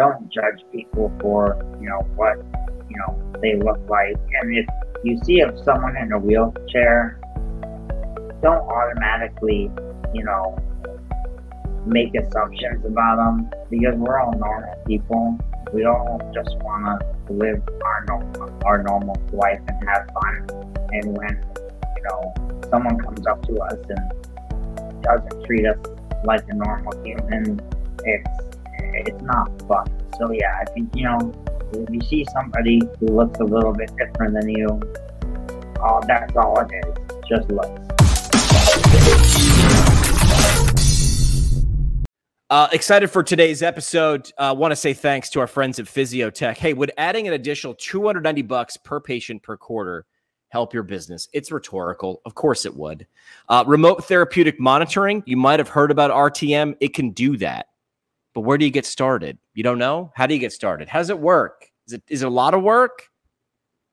[0.00, 2.38] don't judge people for you know what
[2.88, 3.12] you know
[3.42, 4.66] they look like, and if
[5.04, 7.20] you see if someone in a wheelchair,
[8.40, 9.70] don't automatically
[10.14, 10.56] you know
[11.84, 15.38] make assumptions about them because we're all normal people.
[15.74, 20.46] We all just want to live our normal, our normal life and have fun.
[20.92, 21.44] And when
[21.96, 22.34] you know
[22.70, 25.78] someone comes up to us and doesn't treat us
[26.24, 27.60] like a normal human,
[28.04, 28.49] it's
[28.94, 29.86] it's not fun.
[30.18, 31.32] So yeah, I think you know
[31.72, 34.68] if you see somebody who looks a little bit different than you,
[35.80, 36.94] oh, that's all it is.
[37.28, 37.90] Just looks.
[42.50, 44.32] Uh, excited for today's episode.
[44.36, 46.56] Uh, Want to say thanks to our friends at Physiotech.
[46.56, 50.04] Hey, would adding an additional 290 bucks per patient per quarter
[50.48, 51.28] help your business?
[51.32, 52.20] It's rhetorical.
[52.26, 53.06] Of course it would.
[53.48, 55.22] Uh, remote therapeutic monitoring.
[55.26, 56.74] You might have heard about RTM.
[56.80, 57.66] It can do that.
[58.34, 59.38] But where do you get started?
[59.54, 60.12] You don't know?
[60.14, 60.88] How do you get started?
[60.88, 61.68] How does it work?
[61.86, 63.08] Is it is it a lot of work?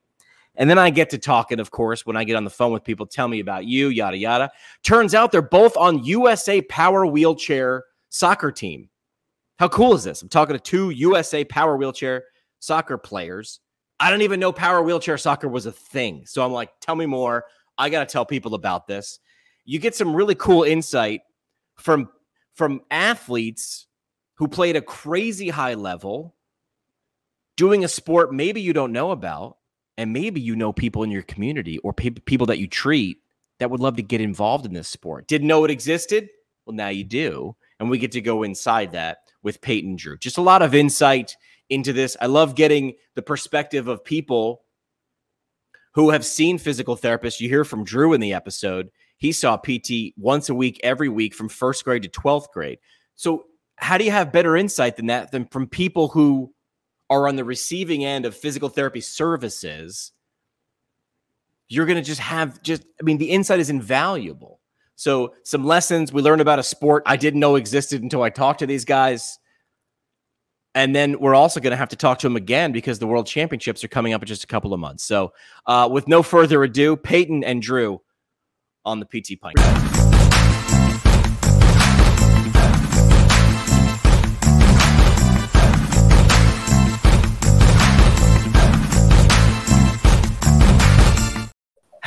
[0.57, 2.85] And then I get to talking, of course, when I get on the phone with
[2.85, 4.51] people, tell me about you, yada yada.
[4.83, 8.89] Turns out they're both on USA Power Wheelchair soccer team.
[9.61, 10.23] How cool is this?
[10.23, 12.25] I'm talking to two USA Power Wheelchair
[12.61, 13.61] soccer players.
[14.01, 16.25] I don't even know Power Wheelchair soccer was a thing.
[16.25, 17.45] So I'm like, tell me more.
[17.77, 19.19] I got to tell people about this.
[19.67, 21.21] You get some really cool insight
[21.77, 22.09] from
[22.55, 23.87] from athletes
[24.37, 26.35] who played a crazy high level
[27.59, 29.59] doing a sport maybe you don't know about
[29.99, 33.19] and maybe you know people in your community or pe- people that you treat
[33.59, 35.29] that would love to get involved in this sport.
[35.29, 36.31] Didn't know it existed?
[36.65, 37.57] Well, now you do.
[37.79, 40.17] And we get to go inside that with Peyton Drew.
[40.19, 41.37] Just a lot of insight
[41.69, 42.17] into this.
[42.21, 44.63] I love getting the perspective of people
[45.95, 47.41] who have seen physical therapists.
[47.41, 48.91] You hear from Drew in the episode.
[49.17, 52.79] He saw PT once a week, every week from first grade to 12th grade.
[53.17, 53.45] So,
[53.77, 56.53] how do you have better insight than that than from people who
[57.09, 60.13] are on the receiving end of physical therapy services?
[61.69, 64.60] You're going to just have just, I mean, the insight is invaluable.
[65.01, 68.59] So, some lessons we learned about a sport I didn't know existed until I talked
[68.59, 69.39] to these guys.
[70.75, 73.27] And then we're also going to have to talk to them again because the world
[73.27, 75.03] championships are coming up in just a couple of months.
[75.05, 75.33] So,
[75.65, 78.03] uh, with no further ado, Peyton and Drew
[78.85, 80.10] on the PT Pint.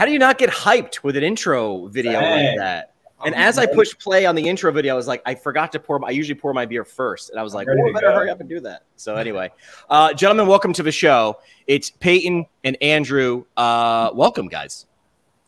[0.03, 2.45] How do you not get hyped with an intro video Dang.
[2.45, 2.93] like that?
[3.25, 5.79] And as I pushed play on the intro video, I was like, I forgot to
[5.79, 5.97] pour.
[5.97, 8.29] My, I usually pour my beer first, and I was like, oh, I better hurry
[8.29, 8.83] up and do that.
[8.97, 9.49] So anyway,
[9.89, 11.39] uh, gentlemen, welcome to the show.
[11.67, 13.45] It's Peyton and Andrew.
[13.55, 14.87] Uh, welcome, guys.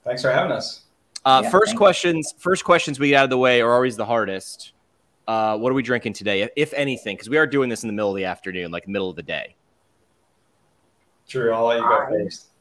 [0.06, 0.84] Thanks for having us.
[1.26, 2.32] Uh, yeah, first questions.
[2.34, 2.40] You.
[2.40, 4.72] First questions we get out of the way are always the hardest.
[5.28, 7.18] Uh, what are we drinking today, if anything?
[7.18, 9.24] Because we are doing this in the middle of the afternoon, like middle of the
[9.24, 9.58] day.
[11.28, 11.52] True.
[11.52, 12.52] I'll let you go first.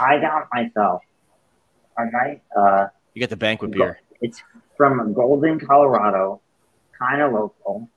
[0.00, 1.02] I got myself
[1.96, 2.42] a night.
[2.56, 4.00] Uh, you got the banquet beer.
[4.20, 4.42] It's
[4.76, 6.40] from Golden, Colorado,
[6.98, 7.88] kind of local,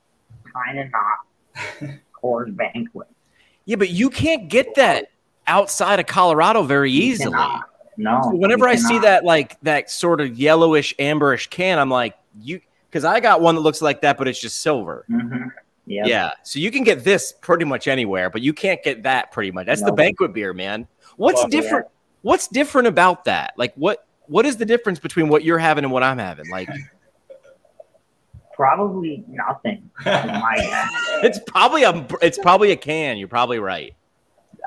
[0.53, 2.00] kind of not.
[2.21, 3.07] Coors Banquet.
[3.65, 5.12] Yeah, but you can't get that
[5.48, 7.38] outside of Colorado very easily.
[7.98, 8.21] No.
[8.24, 12.62] So whenever I see that like that sort of yellowish amberish can, I'm like, you
[12.89, 15.06] because I got one that looks like that, but it's just silver.
[15.09, 15.50] Mm-hmm.
[15.88, 16.07] Yep.
[16.07, 16.31] Yeah.
[16.44, 19.65] So you can get this pretty much anywhere, but you can't get that pretty much.
[19.65, 20.88] That's the banquet beer, man.
[21.21, 21.88] What's different?
[22.23, 23.53] What's different about that?
[23.57, 26.50] Like what what is the difference between what you're having and what I'm having?
[26.50, 26.69] Like
[28.53, 29.89] probably nothing.
[30.06, 33.18] it's probably a it's probably a can.
[33.18, 33.94] You're probably right.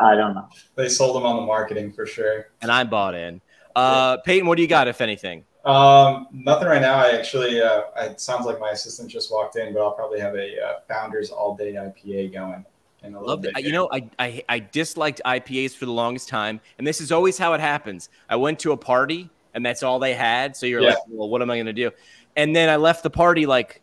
[0.01, 0.49] I don't know.
[0.75, 2.49] They sold them on the marketing for sure.
[2.63, 3.41] And I bought in.
[3.77, 5.45] Uh, Peyton, what do you got, if anything?
[5.65, 6.97] Um, nothing right now.
[6.97, 10.35] I actually, uh, it sounds like my assistant just walked in, but I'll probably have
[10.35, 12.65] a uh, Founders All Day IPA going.
[13.05, 13.55] In a Love little that.
[13.55, 17.13] bit You know, I, I I disliked IPAs for the longest time, and this is
[17.13, 18.09] always how it happens.
[18.29, 20.57] I went to a party, and that's all they had.
[20.57, 20.91] So you're Yeah.
[20.91, 21.91] like, well, what am I going to do?
[22.37, 23.83] And then I left the party like,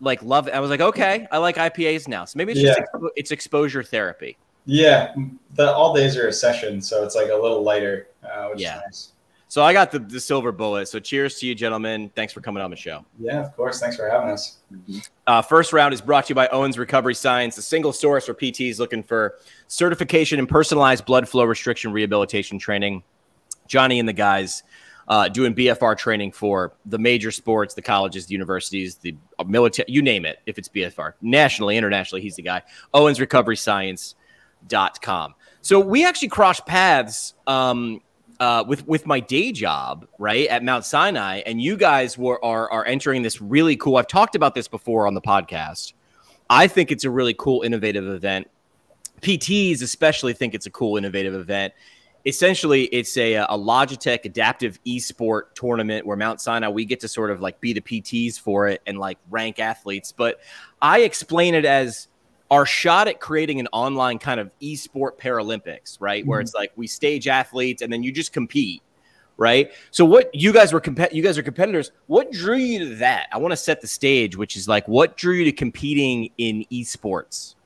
[0.00, 0.48] like love.
[0.52, 2.24] I was like, okay, I like IPAs now.
[2.24, 4.36] So maybe it's just expo- it's exposure therapy.
[4.66, 5.14] Yeah,
[5.54, 8.78] the all days are a session, so it's like a little lighter, uh, which Yeah.
[8.78, 9.12] is nice.
[9.48, 10.88] So I got the, the silver bullet.
[10.88, 12.10] So cheers to you, gentlemen.
[12.16, 13.04] Thanks for coming on the show.
[13.18, 13.78] Yeah, of course.
[13.78, 14.58] Thanks for having us.
[15.26, 18.34] Uh, first round is brought to you by Owens Recovery Science, a single source for
[18.34, 19.38] PTs looking for
[19.68, 23.04] certification and personalized blood flow restriction rehabilitation training.
[23.68, 24.64] Johnny and the guys
[25.08, 29.16] uh, doing BFR training for the major sports, the colleges, the universities, the
[29.46, 31.12] military, you name it, if it's BFR.
[31.22, 32.62] Nationally, internationally, he's the guy.
[32.92, 35.34] Owens Recovery Science.com.
[35.62, 38.00] So we actually crossed paths um,
[38.40, 42.70] uh, with with my day job, right at Mount Sinai, and you guys were are
[42.70, 43.96] are entering this really cool.
[43.96, 45.92] I've talked about this before on the podcast.
[46.48, 48.48] I think it's a really cool, innovative event.
[49.20, 51.72] PTs especially think it's a cool, innovative event.
[52.24, 57.30] Essentially, it's a a Logitech adaptive esport tournament where Mount Sinai we get to sort
[57.30, 60.12] of like be the PTs for it and like rank athletes.
[60.12, 60.40] But
[60.82, 62.08] I explain it as
[62.50, 66.24] our shot at creating an online kind of esport Paralympics, right?
[66.26, 68.82] Where it's like we stage athletes and then you just compete,
[69.36, 69.72] right?
[69.90, 71.90] So what you guys were comp- you guys are competitors.
[72.06, 73.28] What drew you to that?
[73.32, 76.64] I want to set the stage, which is like what drew you to competing in
[76.72, 77.56] esports?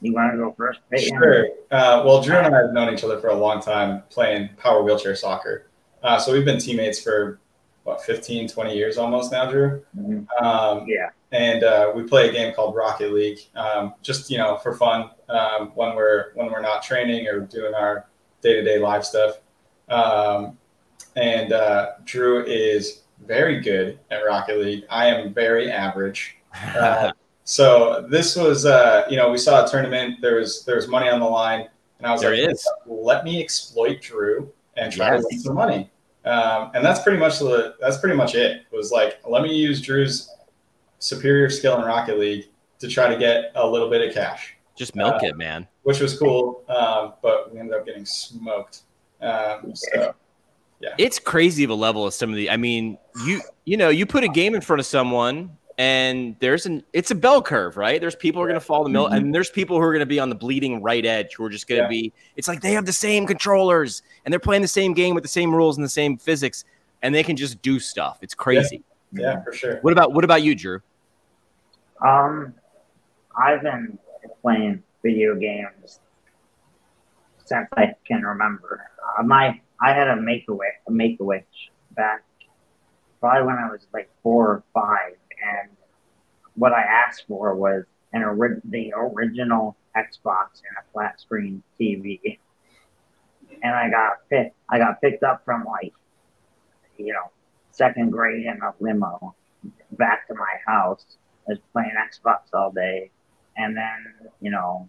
[0.00, 0.80] You want to go first?
[0.90, 1.18] Peyton?
[1.18, 1.46] Sure.
[1.70, 4.82] Uh, well, Drew and I have known each other for a long time playing power
[4.82, 5.68] wheelchair soccer.
[6.02, 7.40] Uh, so we've been teammates for
[7.86, 9.80] what 15, 20 years almost now, Drew.
[9.96, 10.26] Mhm.
[10.42, 11.10] Um, Yeah.
[11.30, 15.10] and uh, we play a game called Rocket League, um, just you know for fun
[15.28, 18.06] um, when we're when we're not training or doing our
[18.42, 19.38] day to day live stuff.
[19.88, 20.58] Um,
[21.14, 24.84] and uh, Drew is very good at Rocket League.
[24.90, 26.36] I am very average.
[26.76, 27.12] Uh,
[27.44, 30.16] so this was, uh, you know, we saw a tournament.
[30.22, 31.68] There was there was money on the line,
[31.98, 32.66] and I was There like, is.
[32.86, 35.20] let me exploit Drew and try Yes.
[35.20, 35.90] to win some money.
[36.26, 38.62] Um, and that's pretty much the that's pretty much it.
[38.70, 40.34] It was like let me use Drew's
[40.98, 42.46] superior skill in Rocket League
[42.80, 45.66] to try to get a little bit of cash, just milk Uh, it, man.
[45.84, 46.64] which was cool.
[46.68, 48.82] Um, but we ended up getting smoked.
[49.22, 50.14] Um, so
[50.98, 52.50] It's crazy the level of some of the.
[52.50, 56.64] I mean, you you know, you put a game in front of someone, and there's
[56.66, 58.00] an it's a bell curve, right?
[58.00, 59.16] There's people who are going to follow the mill, Mhm.
[59.16, 61.50] and there's people who are going to be on the bleeding right edge who are
[61.50, 61.88] just going to Yeah.
[61.88, 62.12] be.
[62.36, 65.28] It's like they have the same controllers and they're playing the same game with the
[65.28, 66.64] same rules and the same physics,
[67.02, 68.18] and they can just do stuff.
[68.22, 68.82] It's crazy.
[69.12, 69.78] yeah, for sure.
[69.82, 70.80] What about what about you, Drew?
[72.04, 72.54] Um,
[73.38, 73.98] I've been
[74.42, 76.00] playing video games
[77.44, 78.90] since I can remember.
[79.18, 81.44] Uh, my I had a make a wish, a make a wish
[81.92, 82.22] back
[83.20, 85.70] probably when I was like four or five, and
[86.54, 92.38] what I asked for was an ori- the original Xbox and a flat screen TV,
[93.62, 94.56] and I got picked.
[94.68, 95.92] I got picked up from like,
[96.98, 97.30] you know,
[97.70, 99.34] second grade in a limo
[99.92, 101.04] back to my house.
[101.48, 103.10] I was playing Xbox all day,
[103.56, 104.88] and then you know,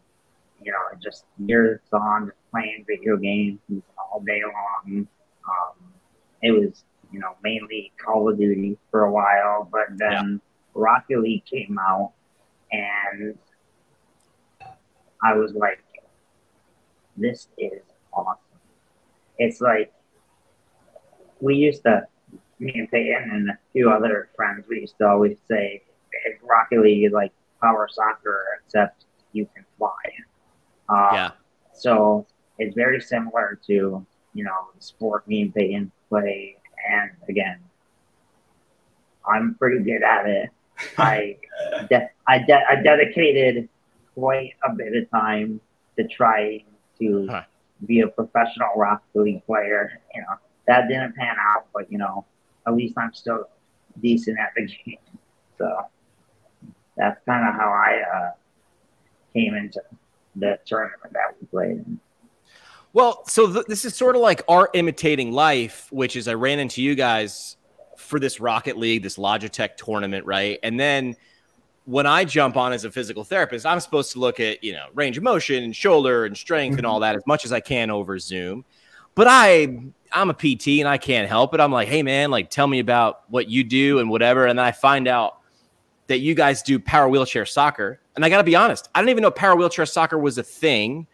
[0.62, 3.60] you know, just years on, just playing video games
[3.98, 5.08] all day long.
[5.46, 5.94] Um,
[6.42, 10.42] it was you know mainly Call of Duty for a while, but then
[10.74, 12.14] Rocket League came out,
[12.72, 13.38] and
[15.24, 15.84] I was like,
[17.16, 17.82] this is
[18.14, 18.40] awesome.
[19.38, 19.94] It's like
[21.40, 22.08] we used to
[22.60, 26.82] me and Peyton and a few other friends, we used to always say "Hey, Rocket
[26.82, 29.92] League is like power soccer, except you can fly.
[30.90, 31.32] Uh, yeah,
[31.74, 32.26] So
[32.58, 36.57] it's very similar to you know the sport me and Peyton play,
[36.90, 37.60] and again,
[39.28, 40.50] I'm pretty good at it.
[40.98, 41.38] I
[41.90, 43.68] de- I, de- I dedicated
[44.14, 45.60] quite a bit of time
[45.98, 46.66] to trying
[47.00, 47.44] to Huh.
[47.86, 50.00] be a professional Rocket League player.
[50.14, 50.36] You know
[50.68, 52.26] that didn't pan out, but you know
[52.68, 53.50] at least I'm still
[54.02, 54.98] decent at the game.
[55.58, 55.82] So
[56.96, 58.32] that's kind of how I uh,
[59.34, 59.82] came into
[60.36, 61.72] the tournament that we played.
[61.78, 62.00] in.
[62.98, 66.58] Well, so th- this is sort of like art imitating life, which is I ran
[66.58, 67.56] into you guys
[67.96, 70.58] for this Rocket League, this Logitech tournament, right?
[70.64, 71.16] And then
[71.86, 74.88] when I jump on as a physical therapist, I'm supposed to look at, you know,
[74.96, 77.02] range of motion and shoulder and strength and all mm-hmm.
[77.02, 78.66] that as much as I can over Zoom.
[79.14, 79.80] But I
[80.12, 81.60] I'm a PT and I can't help it.
[81.60, 84.66] I'm like, "Hey man, like tell me about what you do and whatever." And then
[84.66, 85.42] I find out
[86.08, 88.00] that you guys do power wheelchair soccer.
[88.16, 90.44] And I got to be honest, I didn't even know power wheelchair soccer was a
[90.44, 91.06] thing.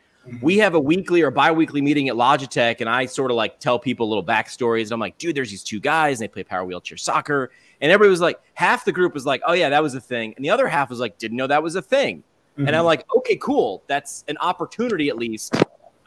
[0.41, 3.77] We have a weekly or bi-weekly meeting at Logitech, and I sort of like tell
[3.77, 4.83] people little backstories.
[4.83, 7.51] And I'm like, dude, there's these two guys, and they play power wheelchair soccer.
[7.81, 10.33] And everybody was like, half the group was like, oh yeah, that was a thing,
[10.35, 12.23] and the other half was like, didn't know that was a thing.
[12.53, 12.67] Mm-hmm.
[12.67, 12.85] And I'm mm-hmm.
[12.85, 13.83] like, okay, cool.
[13.87, 15.55] That's an opportunity at least.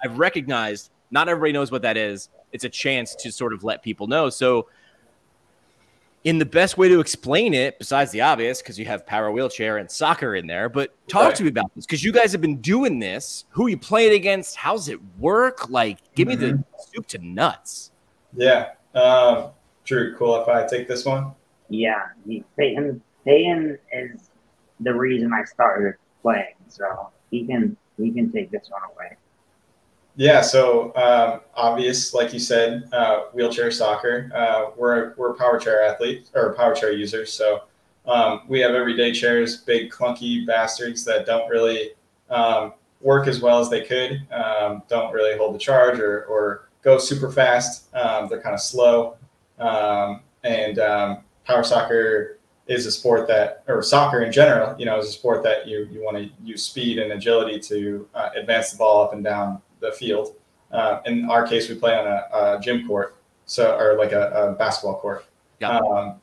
[0.02, 2.30] I've recognized not everybody knows what that is.
[2.52, 4.30] It's a chance to sort of let people know.
[4.30, 4.68] So
[6.26, 9.78] in the best way to explain it, besides the obvious, because you have power wheelchair
[9.78, 10.68] and soccer in there.
[10.68, 11.34] But talk right.
[11.36, 13.44] to me about this because you guys have been doing this.
[13.50, 14.56] Who you playing against?
[14.56, 15.70] How's it work?
[15.70, 16.40] Like, give mm-hmm.
[16.40, 16.92] me the mm-hmm.
[16.92, 17.92] soup to nuts.
[18.36, 19.50] Yeah, um,
[19.84, 20.16] Drew.
[20.16, 21.30] Cool if I take this one.
[21.68, 22.06] Yeah,
[22.58, 23.00] Peyton.
[23.24, 24.30] Peyton is
[24.80, 29.16] the reason I started playing, so he can he can take this one away.
[30.18, 34.30] Yeah, so um, obvious, like you said, uh, wheelchair soccer.
[34.34, 37.64] Uh, we're we're power chair athletes or power chair users, so
[38.06, 41.90] um, we have everyday chairs, big clunky bastards that don't really
[42.30, 44.26] um, work as well as they could.
[44.32, 47.94] Um, don't really hold the charge or or go super fast.
[47.94, 49.18] Um, they're kind of slow,
[49.58, 50.76] um, and
[51.44, 55.42] power soccer is a sport that, or soccer in general, you know, is a sport
[55.42, 59.12] that you you want to use speed and agility to uh, advance the ball up
[59.12, 60.34] and down the field.
[60.72, 63.16] Uh, in our case, we play on a, a gym court,
[63.46, 65.24] so or like a, a basketball court.
[65.60, 65.78] Yeah.
[65.78, 66.20] Um,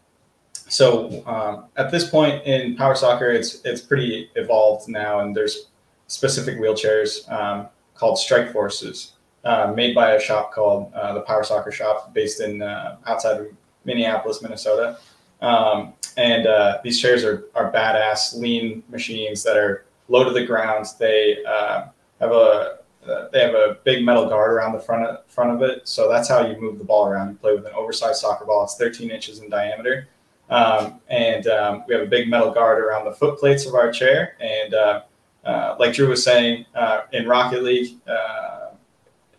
[0.53, 5.67] so um, at this point in power soccer, it's it's pretty evolved now, and there's
[6.08, 11.43] specific wheelchairs um, called Strike Forces, uh, made by a shop called uh, the Power
[11.43, 13.48] Soccer Shop, based in uh, outside of
[13.86, 14.98] Minneapolis, Minnesota.
[15.41, 20.46] Um, and uh, these chairs are are badass, lean machines that are low to the
[20.46, 20.86] ground.
[21.00, 21.88] They uh,
[22.20, 25.62] have a uh, they have a big metal guard around the front of, front of
[25.62, 25.88] it.
[25.88, 27.29] So that's how you move the ball around.
[27.29, 28.63] You play with an oversized soccer ball.
[28.63, 30.07] It's 13 inches in diameter.
[30.50, 33.91] Um, and um, we have a big metal guard around the foot plates of our
[33.91, 34.36] chair.
[34.39, 35.01] And uh,
[35.43, 38.72] uh, like Drew was saying, uh, in Rocket League, uh,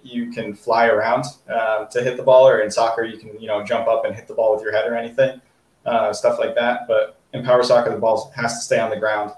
[0.02, 3.64] you can fly around to hit the ball, or in soccer, you can you know
[3.64, 5.40] jump up and hit the ball with your head or anything,
[6.12, 6.86] stuff like that.
[6.86, 9.32] But in power soccer, the ball has to stay on the ground.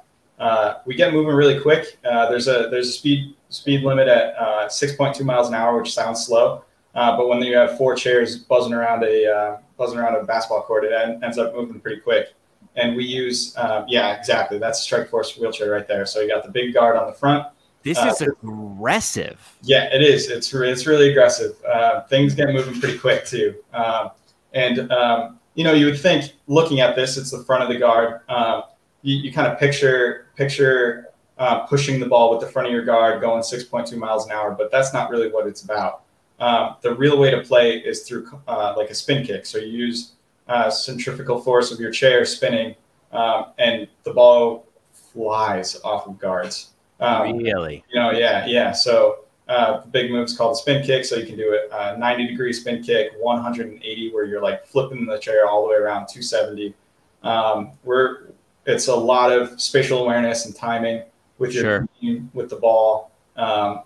[0.84, 1.98] we get moving really quick.
[2.02, 6.24] there's a there's a speed speed limit at uh, 6.2 miles an hour, which sounds
[6.24, 6.64] slow.
[6.94, 10.62] Uh, but when you have four chairs buzzing around a uh, buzzing around a basketball
[10.62, 12.34] court, it en- ends up moving pretty quick.
[12.76, 14.58] And we use, um, yeah, exactly.
[14.58, 16.04] That's Strike Force wheelchair right there.
[16.04, 17.46] So you got the big guard on the front.
[17.82, 19.38] This uh, is aggressive.
[19.62, 20.28] Yeah, it is.
[20.30, 21.56] It's re- it's really aggressive.
[21.64, 23.54] Uh, things get moving pretty quick too.
[23.72, 24.10] Um,
[24.52, 27.78] and um, you know, you would think looking at this, it's the front of the
[27.78, 28.20] guard.
[28.28, 28.64] Um,
[29.02, 32.84] you, you kind of picture picture uh, pushing the ball with the front of your
[32.84, 36.02] guard, going 6.2 miles an hour, but that's not really what it's about.
[36.38, 39.46] Um, the real way to play is through uh, like a spin kick.
[39.46, 40.12] So you use
[40.48, 42.74] uh, centrifugal force of your chair spinning,
[43.12, 46.72] um, and the ball flies off of guards.
[47.00, 47.84] Um, really?
[47.90, 48.72] You know, yeah, yeah.
[48.72, 51.04] So uh, the big move is called the spin kick.
[51.04, 55.06] So you can do it uh, 90 degree spin kick, 180, where you're like flipping
[55.06, 56.74] the chair all the way around 270.
[57.22, 58.28] Um, we're
[58.66, 61.02] it's a lot of spatial awareness and timing
[61.38, 61.88] with your sure.
[62.00, 63.10] team, with the ball.
[63.36, 63.82] Um,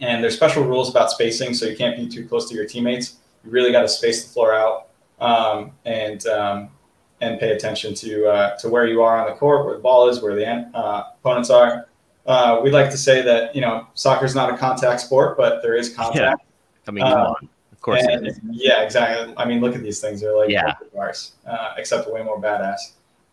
[0.00, 3.16] and there's special rules about spacing, so you can't be too close to your teammates.
[3.44, 4.88] You really got to space the floor out
[5.20, 6.70] um, and um,
[7.20, 10.08] and pay attention to uh, to where you are on the court, where the ball
[10.08, 11.88] is, where the uh, opponents are.
[12.26, 15.62] Uh, we like to say that you know soccer is not a contact sport, but
[15.62, 16.16] there is contact.
[16.16, 16.34] Yeah.
[16.88, 17.48] I mean, come uh, on.
[17.72, 18.04] Of course.
[18.08, 19.34] And, yeah, exactly.
[19.36, 20.20] I mean, look at these things.
[20.20, 20.74] They're like yeah.
[20.94, 22.78] bars, uh, except way more badass.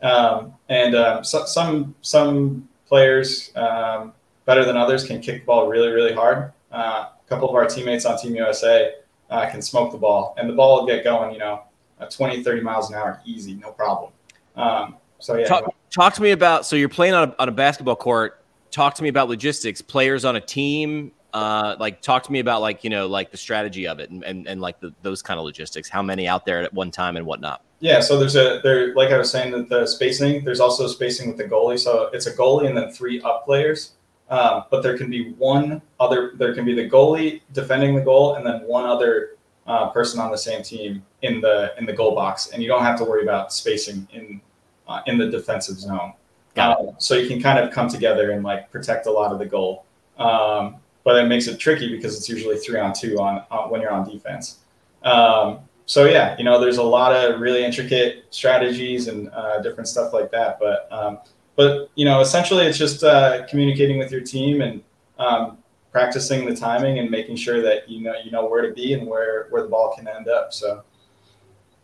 [0.01, 4.13] Um, and um, so, some some players um,
[4.45, 6.51] better than others can kick the ball really, really hard.
[6.71, 8.95] Uh, a couple of our teammates on Team USA
[9.29, 11.63] uh, can smoke the ball, and the ball will get going, you know,
[12.09, 14.11] 20, 30 miles an hour, easy, no problem.
[14.55, 15.47] Um, so, yeah.
[15.47, 18.43] Talk, talk, to me about so you're playing on a, on a basketball court.
[18.71, 21.11] Talk to me about logistics, players on a team.
[21.33, 24.23] Uh, like, talk to me about like you know like the strategy of it and
[24.23, 25.89] and, and like the, those kind of logistics.
[25.89, 27.63] How many out there at one time and whatnot.
[27.83, 30.45] Yeah, so there's a there like I was saying that the spacing.
[30.45, 31.77] There's also spacing with the goalie.
[31.77, 33.91] So it's a goalie and then three up players.
[34.29, 36.31] Um, but there can be one other.
[36.37, 39.31] There can be the goalie defending the goal, and then one other
[39.67, 42.83] uh, person on the same team in the in the goal box, and you don't
[42.83, 44.39] have to worry about spacing in
[44.87, 46.13] uh, in the defensive zone.
[46.55, 49.45] Um, so you can kind of come together and like protect a lot of the
[49.45, 49.83] goal.
[50.17, 53.81] Um, but it makes it tricky because it's usually three on two on, on when
[53.81, 54.59] you're on defense.
[55.03, 59.87] Um, so yeah, you know, there's a lot of really intricate strategies and uh, different
[59.87, 60.59] stuff like that.
[60.59, 61.19] But um,
[61.55, 64.81] but you know, essentially, it's just uh, communicating with your team and
[65.19, 65.57] um,
[65.91, 69.07] practicing the timing and making sure that you know you know where to be and
[69.07, 70.53] where where the ball can end up.
[70.53, 70.83] So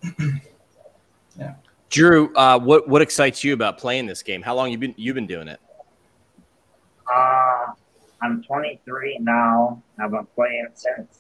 [1.37, 1.55] yeah.
[1.89, 4.41] Drew, uh, what what excites you about playing this game?
[4.41, 5.59] How long you been you been doing it?
[7.13, 7.65] Uh,
[8.21, 9.81] I'm 23 now.
[9.99, 11.19] I've been playing since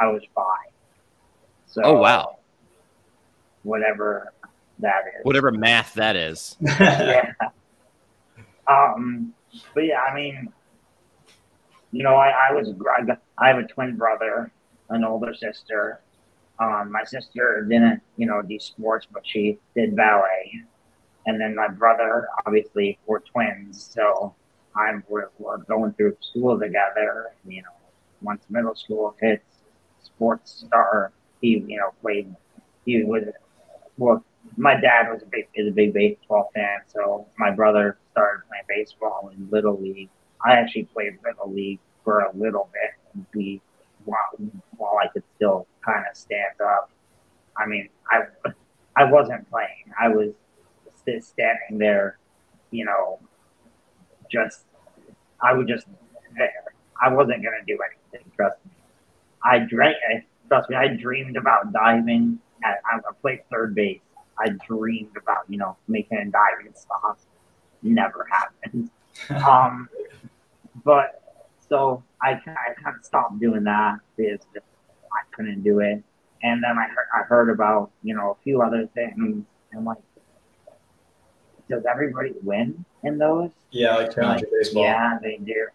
[0.00, 0.71] I was five.
[1.72, 2.38] So, Oh, wow.
[3.62, 4.32] Whatever
[4.80, 5.24] that is.
[5.24, 6.56] Whatever math that is.
[6.60, 7.32] yeah.
[8.68, 9.32] Um,
[9.74, 10.52] but yeah, I mean,
[11.92, 12.74] you know, I, I was
[13.38, 14.52] I, have a twin brother,
[14.90, 16.00] an older sister.
[16.58, 20.62] Um, my sister didn't, you know, do sports, but she did ballet.
[21.26, 24.34] And then my brother, obviously, we're twins, so
[24.76, 27.32] I'm we're, we're going through school together.
[27.46, 27.68] You know,
[28.20, 29.44] once middle school hits,
[30.02, 31.12] sports star.
[31.42, 32.34] He, you know, played.
[32.86, 33.24] He was
[33.98, 34.24] well.
[34.56, 38.64] My dad was a big is a big baseball fan, so my brother started playing
[38.68, 40.08] baseball in little league.
[40.44, 43.60] I actually played little league for a little bit, be
[44.06, 44.30] while
[44.78, 46.90] while I could still kind of stand up.
[47.56, 48.22] I mean, I
[48.96, 49.92] I wasn't playing.
[50.00, 50.30] I was
[51.06, 52.18] just standing there,
[52.70, 53.18] you know,
[54.30, 54.64] just
[55.42, 55.86] I was just
[56.36, 56.64] there.
[57.00, 57.78] I wasn't gonna do
[58.12, 58.30] anything.
[58.36, 58.72] Trust me.
[59.44, 60.24] I dreamed.
[60.52, 60.76] Trust me.
[60.76, 62.38] I dreamed about diving.
[62.62, 64.00] At, I played third base.
[64.38, 67.18] I dreamed about you know making a diving stop.
[67.82, 68.90] Never happened.
[69.46, 69.88] um,
[70.84, 71.22] but
[71.66, 76.02] so I I kind of stopped doing that because I couldn't do it.
[76.42, 79.46] And then I heard I heard about you know a few other things.
[79.72, 80.02] And like,
[81.70, 83.52] does everybody win in those?
[83.70, 84.82] yeah, like 200 baseball.
[84.82, 85.66] Yeah, they do.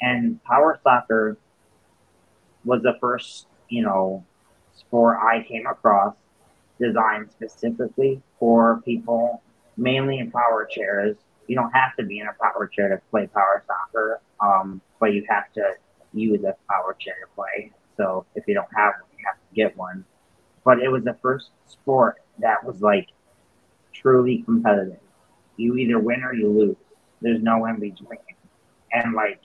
[0.00, 1.38] And power soccer
[2.64, 4.24] was the first, you know,
[4.74, 6.14] sport I came across
[6.78, 9.42] designed specifically for people,
[9.76, 11.16] mainly in power chairs.
[11.46, 15.12] You don't have to be in a power chair to play power soccer, um, but
[15.12, 15.74] you have to
[16.12, 17.72] use a power chair to play.
[17.96, 20.04] So if you don't have one, you have to get one.
[20.64, 23.08] But it was the first sport that was like
[23.92, 25.00] truly competitive.
[25.56, 26.76] You either win or you lose.
[27.20, 28.18] There's no in between.
[28.92, 29.40] And like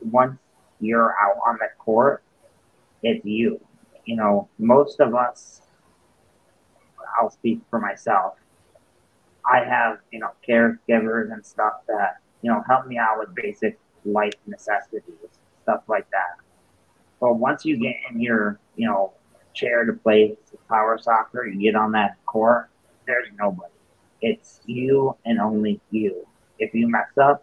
[0.00, 0.38] once
[0.80, 2.22] you're out on the court,
[3.02, 3.60] it's you.
[4.08, 5.60] You know, most of us,
[7.20, 8.36] I'll speak for myself.
[9.44, 13.78] I have, you know, caregivers and stuff that, you know, help me out with basic
[14.06, 15.12] life necessities,
[15.62, 16.42] stuff like that.
[17.20, 19.12] But once you get in your, you know,
[19.52, 20.38] chair to play
[20.70, 22.70] power soccer, you get on that court,
[23.06, 23.74] there's nobody.
[24.22, 26.26] It's you and only you.
[26.58, 27.42] If you mess up,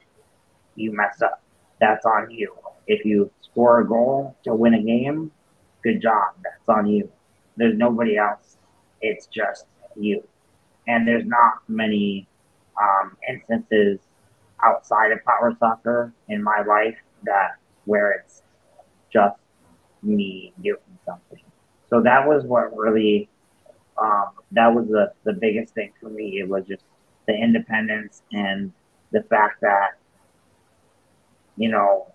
[0.73, 1.43] you mess up.
[1.79, 2.55] That's on you.
[2.87, 5.31] If you score a goal to win a game,
[5.85, 6.33] good job.
[6.43, 7.09] That's on you.
[7.57, 8.57] There's nobody else.
[9.01, 10.23] It's just you.
[10.87, 12.27] And there's not many
[12.81, 13.99] um, instances
[14.63, 17.51] outside of power soccer in my life that
[17.85, 18.41] where it's
[19.13, 19.37] just
[20.01, 21.43] me doing something.
[21.89, 23.29] So that was what really
[24.01, 26.39] um, that was the, the biggest thing for me.
[26.39, 26.83] It was just
[27.27, 28.73] the independence and
[29.11, 29.91] the fact that
[31.57, 32.11] you know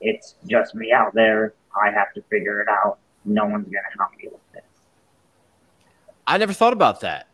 [0.00, 1.54] it's just me out there.
[1.80, 2.98] I have to figure it out.
[3.24, 4.62] No one's gonna help me with this.
[6.26, 7.26] I never thought about that.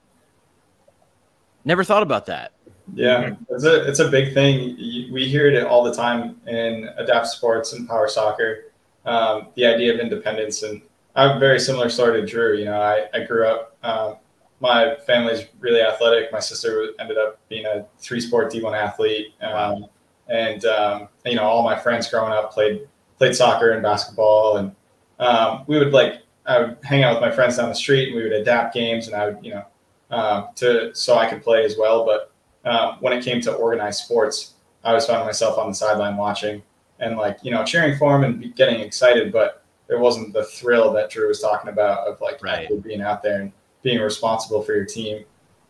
[1.65, 2.53] Never thought about that.
[2.95, 4.77] Yeah, it's a it's a big thing.
[5.13, 8.73] We hear it all the time in adapt sports and power soccer.
[9.05, 10.81] Um, the idea of independence, and
[11.15, 12.57] I have a very similar story to Drew.
[12.57, 13.77] You know, I, I grew up.
[13.83, 14.17] Um,
[14.61, 16.33] my family's really athletic.
[16.33, 19.87] My sister ended up being a three sport D one athlete, um,
[20.29, 24.75] and um, you know, all my friends growing up played played soccer and basketball, and
[25.19, 28.17] um, we would like I would hang out with my friends down the street, and
[28.17, 29.65] we would adapt games, and I would you know
[30.11, 32.33] um, to so I could play as well, but
[32.69, 36.63] um, when it came to organized sports, I was finding myself on the sideline watching
[36.99, 40.45] and like you know cheering for him and be- getting excited, but there wasn't the
[40.45, 42.69] thrill that Drew was talking about of like Right.
[42.83, 43.53] being out there and
[43.83, 45.25] being responsible for your team.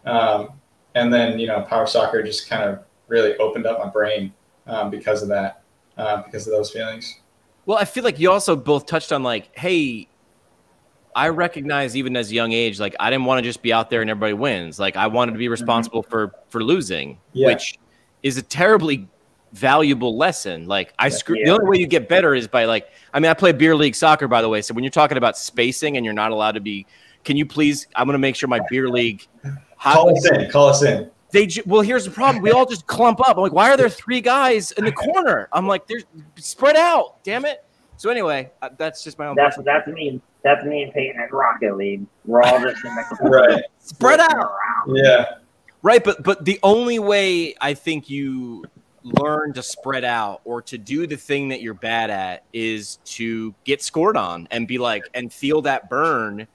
[0.06, 0.50] Um,
[0.94, 4.32] and then you know power soccer just kind of really opened up my brain
[4.66, 5.62] um, because of that,
[5.96, 7.20] uh, because of those feelings.
[7.66, 10.09] Well, I feel like you also both touched on like, hey,
[11.16, 13.90] I recognize even as a young age, like I didn't want to just be out
[13.90, 14.79] there and everybody wins.
[14.79, 15.52] Like I wanted to be mm-hmm.
[15.52, 17.48] responsible for for losing, Yeah.
[17.48, 17.79] which
[18.22, 19.09] is a terribly
[19.52, 20.66] valuable lesson.
[20.66, 23.35] Like I screw the only way you get better is by like I mean I
[23.35, 24.61] play beer league soccer by the way.
[24.62, 26.87] So when you're talking about spacing and you're not allowed to be,
[27.24, 27.87] can you please?
[27.96, 29.26] I'm gonna make sure my beer league.
[29.81, 30.50] Call us in.
[30.50, 31.11] Call us in.
[31.37, 32.42] They ju- well, here's the problem.
[32.42, 33.37] We all just clump up.
[33.37, 35.49] I'm like, why are there three guys in the corner?
[35.53, 36.01] I'm like, they're
[36.37, 37.22] spread out.
[37.25, 37.62] Damn it.
[37.99, 39.37] So anyway, uh, that's just my own.
[39.37, 40.20] That's personal- that's me.
[40.42, 42.07] That's me and Peyton at Rocket League.
[42.25, 43.64] We're all just in the corner Right.
[43.81, 44.33] spread out.
[44.35, 44.96] around.
[44.96, 45.27] Yeah.
[45.83, 48.64] Right, but but the only way I think you
[49.03, 53.55] learn to spread out or to do the thing that you're bad at is to
[53.64, 56.46] get scored on and be like and feel that burn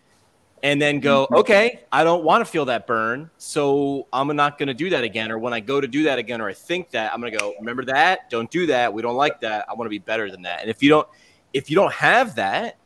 [0.64, 1.36] and then go, mm-hmm.
[1.36, 5.04] okay, I don't want to feel that burn, so I'm not going to do that
[5.04, 5.32] again.
[5.32, 7.38] Or when I go to do that again, or I think that, I'm going to
[7.38, 8.30] go, remember that?
[8.30, 8.94] Don't do that.
[8.94, 9.66] We don't like that.
[9.70, 10.62] I want to be better than that.
[10.62, 11.08] And if you don't,
[11.54, 12.78] if you don't have that,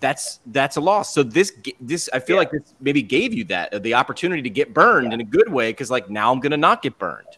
[0.00, 1.14] that's that's a loss.
[1.14, 2.40] So this this I feel yeah.
[2.40, 5.14] like this maybe gave you that the opportunity to get burned yeah.
[5.14, 7.28] in a good way because like now I'm gonna not get burned.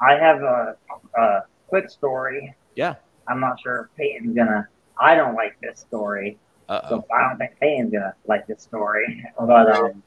[0.00, 0.76] I have a,
[1.18, 2.54] a quick story.
[2.74, 2.96] Yeah.
[3.28, 4.68] I'm not sure if Peyton's gonna.
[5.00, 6.88] I don't like this story, Uh-oh.
[6.88, 9.24] so I don't think Peyton's gonna like this story.
[9.38, 10.02] But um,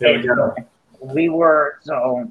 [0.00, 0.24] we,
[1.00, 2.30] we were so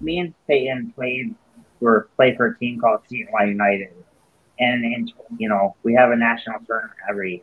[0.00, 1.34] me and Peyton played
[1.80, 3.92] were played for a team called CNY United,
[4.58, 7.42] and in, you know we have a national tournament every year.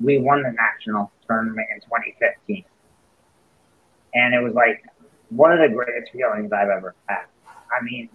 [0.00, 2.64] We won the national tournament in 2015,
[4.14, 4.84] and it was like
[5.30, 7.24] one of the greatest feelings I've ever had.
[7.70, 8.08] I mean,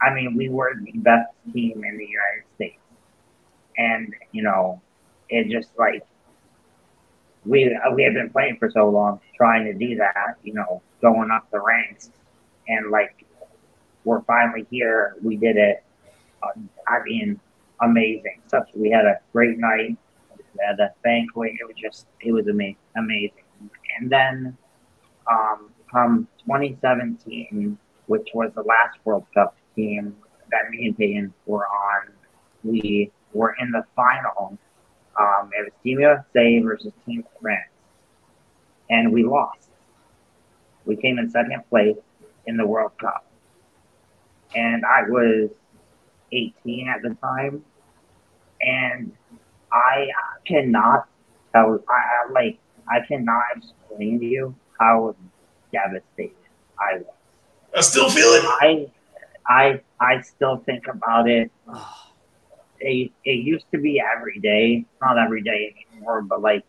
[0.00, 2.80] I mean, we were the best team in the United States,
[3.76, 4.80] and you know,
[5.28, 6.06] it just like
[7.44, 11.30] we we have been playing for so long, trying to do that, you know, going
[11.30, 12.10] up the ranks,
[12.68, 13.24] and like
[14.04, 15.16] we're finally here.
[15.22, 15.84] We did it.
[16.42, 17.40] Uh, I mean,
[17.80, 18.40] amazing.
[18.46, 19.96] Such we had a great night.
[20.36, 21.52] We had a banquet.
[21.60, 23.44] It was just it was amazing, amazing.
[23.98, 24.56] And then,
[25.28, 27.76] um, come 2017
[28.08, 30.16] which was the last World Cup team
[30.50, 32.08] that me and Peyton were on.
[32.64, 34.58] We were in the final.
[35.18, 37.70] Um, it was Team USA versus Team France,
[38.88, 39.68] and we lost.
[40.84, 41.96] We came in second place
[42.46, 43.26] in the World Cup,
[44.54, 45.50] and I was
[46.32, 47.64] 18 at the time,
[48.60, 49.12] and
[49.72, 50.08] I
[50.46, 51.08] cannot
[51.52, 51.82] tell.
[51.88, 55.14] I like I cannot explain to you how
[55.72, 56.34] devastated
[56.78, 57.06] I was.
[57.76, 58.44] I still feel it.
[58.44, 58.90] I,
[59.46, 61.50] I, I still think about it.
[62.80, 66.64] It, it used to be every day, not every day anymore, but like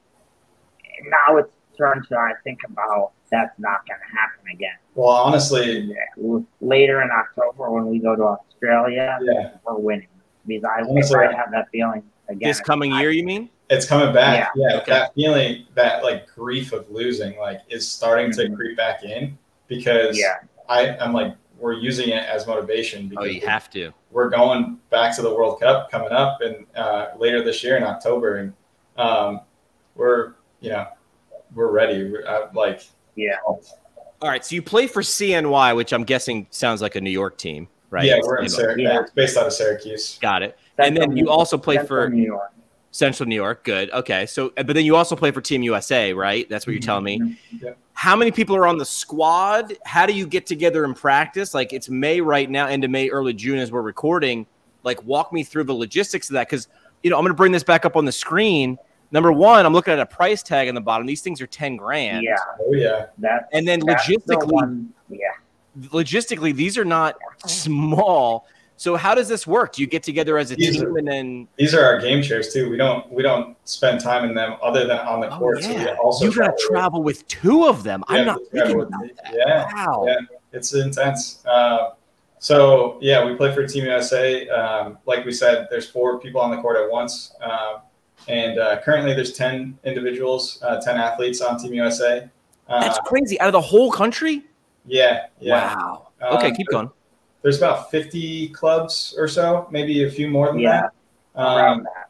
[1.04, 4.76] now it's turned to I think about that's not going to happen again.
[4.96, 5.96] Well, honestly,
[6.62, 9.52] later in October when we go to Australia, yeah.
[9.66, 10.08] we're winning
[10.48, 12.50] because I, honestly, I have that feeling again.
[12.50, 13.50] This coming year, you mean?
[13.70, 14.50] It's coming back.
[14.56, 14.92] Yeah, yeah okay.
[14.92, 18.52] that feeling, that like grief of losing, like is starting mm-hmm.
[18.52, 20.40] to creep back in because yeah.
[20.68, 23.08] I, I'm like, we're using it as motivation.
[23.08, 23.92] Because oh, you have to.
[24.12, 27.84] We're going back to the World Cup coming up and uh, later this year in
[27.84, 28.54] October, and
[28.98, 29.42] um,
[29.96, 30.88] we're you know
[31.54, 32.10] we're ready.
[32.10, 32.84] We're, uh, like
[33.16, 33.36] yeah.
[33.46, 33.60] All
[34.24, 37.70] right, so you play for CNY, which I'm guessing sounds like a New York team,
[37.90, 38.06] right?
[38.06, 38.90] Yeah, we're in Syracuse.
[38.90, 39.02] Yeah.
[39.16, 40.18] Based out of Syracuse.
[40.22, 40.58] Got it.
[40.78, 42.52] and then you also play for New York.
[42.92, 43.64] Central New York.
[43.64, 43.92] Good.
[43.92, 44.26] Okay.
[44.26, 46.50] So, but then you also play for Team USA, right?
[46.50, 47.20] That's what you're telling me.
[47.20, 47.66] Mm-hmm.
[47.66, 49.74] Yeah how many people are on the squad?
[49.84, 51.54] How do you get together and practice?
[51.54, 54.48] Like it's May right now, end of May, early June as we're recording.
[54.84, 56.70] Like walk me through the logistics of that because
[57.04, 58.78] you know I'm going to bring this back up on the screen.
[59.12, 61.08] Number one, I'm looking at a price tag on the bottom.
[61.08, 62.24] These things are ten grand.
[62.24, 62.38] Yeah.
[62.62, 63.08] Oh yeah.
[63.18, 63.50] That.
[63.52, 65.18] And then logistically, yeah.
[65.88, 68.48] Logistically, these are not small.
[68.80, 69.74] So how does this work?
[69.74, 72.24] Do you get together as a these team are, and then these are our game
[72.24, 72.70] chairs too.
[72.70, 75.62] We don't we don't spend time in them other than on the oh, court.
[75.64, 75.84] Yeah.
[75.84, 78.06] So also you got to travel with two of them.
[78.08, 79.34] I'm not thinking about that.
[79.34, 80.06] Yeah, wow.
[80.08, 80.20] yeah,
[80.54, 81.46] it's intense.
[81.46, 81.90] Uh,
[82.38, 84.48] so yeah, we play for Team USA.
[84.48, 87.80] Um, like we said, there's four people on the court at once, uh,
[88.30, 92.30] and uh, currently there's ten individuals, uh, ten athletes on Team USA.
[92.70, 93.38] That's uh, crazy.
[93.42, 94.46] Out of the whole country.
[94.86, 95.26] Yeah.
[95.42, 95.76] Yeah.
[95.76, 96.08] Wow.
[96.22, 96.90] Okay, um, keep going
[97.42, 100.90] there's about 50 clubs or so, maybe a few more than yeah,
[101.36, 101.42] that.
[101.42, 102.10] Um, that.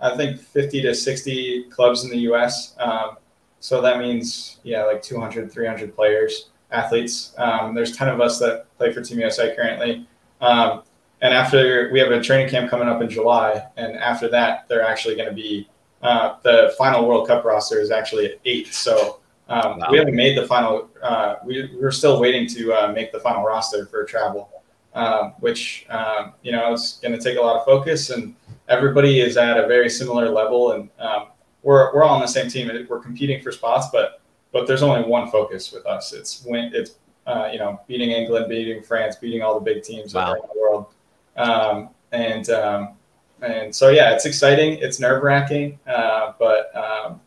[0.00, 2.74] I think 50 to 60 clubs in the U.S.
[2.78, 3.16] Um,
[3.60, 7.34] so that means, yeah, like 200, 300 players, athletes.
[7.38, 10.06] Um, there's 10 of us that play for Team USA currently.
[10.40, 10.82] Um,
[11.22, 14.86] and after we have a training camp coming up in July, and after that, they're
[14.86, 15.68] actually going to be
[16.02, 18.74] uh, the final World Cup roster is actually at eight.
[18.74, 19.88] So um, wow.
[19.90, 20.90] we haven't made the final.
[21.02, 24.50] Uh, we, we're still waiting to uh, make the final roster for travel
[24.94, 28.10] um, which um, you know is going to take a lot of focus.
[28.10, 28.34] And
[28.68, 31.26] everybody is at a very similar level, and um,
[31.62, 32.70] we're we're all on the same team.
[32.88, 34.20] We're competing for spots, but
[34.52, 36.12] but there's only one focus with us.
[36.12, 36.70] It's win.
[36.74, 36.92] It's
[37.26, 40.32] uh, you know beating England, beating France, beating all the big teams wow.
[40.32, 40.86] around the world.
[41.36, 42.88] Um, and um,
[43.42, 44.78] and so yeah, it's exciting.
[44.80, 47.20] It's nerve wracking, uh, but um,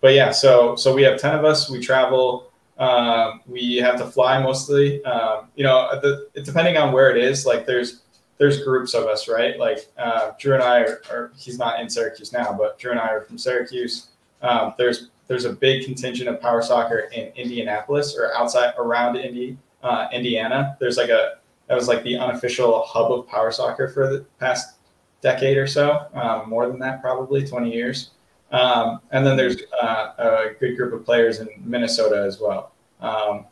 [0.00, 0.30] but yeah.
[0.30, 1.70] So so we have ten of us.
[1.70, 2.50] We travel.
[2.78, 5.04] Um, we have to fly mostly.
[5.04, 8.02] Um, you know, the, depending on where it is, like there's
[8.38, 9.58] there's groups of us, right?
[9.58, 13.00] Like uh, Drew and I are, are, he's not in Syracuse now, but Drew and
[13.00, 14.08] I are from Syracuse.
[14.42, 19.56] Um, there's there's a big contingent of power soccer in Indianapolis or outside around Indy,
[19.82, 20.76] uh, Indiana.
[20.80, 21.34] There's like a
[21.68, 24.76] that was like the unofficial hub of power soccer for the past
[25.22, 28.10] decade or so, um, more than that, probably 20 years.
[28.54, 32.72] Um, and then there's uh, a good group of players in Minnesota as well.
[33.00, 33.46] Um,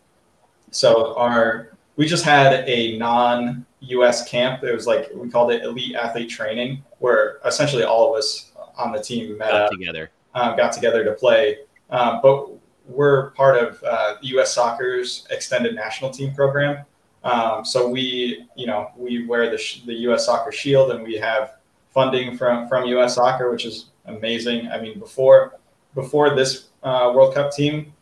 [0.71, 4.63] so our we just had a non US camp.
[4.63, 8.93] It was like we called it elite athlete training, where essentially all of us on
[8.93, 10.11] the team met Got up, together.
[10.35, 11.59] um, got together to play.
[11.91, 12.49] Um, but
[12.87, 14.55] we're part of uh, U.S.
[14.55, 16.85] Soccer's extended national team program.
[17.25, 20.27] Um, so we, you know, we wear the, sh- the U.S.
[20.27, 21.55] Soccer shield, and we have
[21.91, 23.17] funding from from U.S.
[23.17, 24.69] Soccer, which is amazing.
[24.69, 25.59] I mean, before
[25.95, 27.93] before this uh, World Cup team,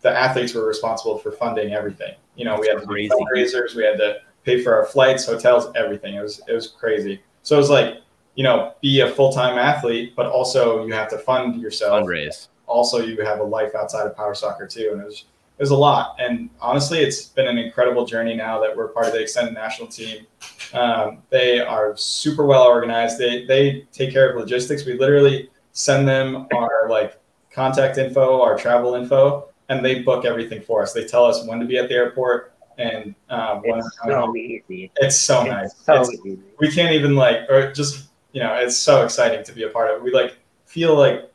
[0.00, 2.14] the athletes were responsible for funding everything.
[2.34, 3.10] You know, we had to Crazy.
[3.10, 6.14] fundraisers, we had to pay for our flights, hotels, everything.
[6.14, 7.22] It was it was crazy.
[7.42, 7.98] So it was like,
[8.34, 12.48] you know, be a full time athlete, but also you have to fund yourself Fundraise.
[12.66, 15.24] also you have a life outside of power soccer too and it was
[15.58, 19.06] it was a lot and honestly it's been an incredible journey now that we're part
[19.06, 20.26] of the extended national team
[20.74, 23.18] um, they are super well organized.
[23.18, 24.84] They they take care of logistics.
[24.86, 27.18] We literally send them our like
[27.50, 30.92] contact info our travel info and they book everything for us.
[30.92, 34.90] They tell us when to be at the airport and uh, when It's so easy.
[34.96, 35.74] it's so It's nice.
[35.84, 36.38] so It's- easy.
[36.58, 39.90] we can't even like or just you know it's so exciting to be a part
[39.94, 41.30] of we like feel like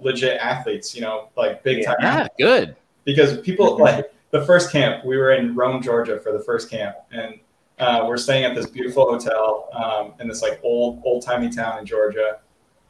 [0.00, 2.74] legit athletes you know like big time Yeah, good.
[3.04, 6.96] because people like the first camp we were in rome georgia for the first camp
[7.12, 7.38] and
[7.82, 11.80] uh, we're staying at this beautiful hotel um, in this like old old timey town
[11.80, 12.38] in georgia.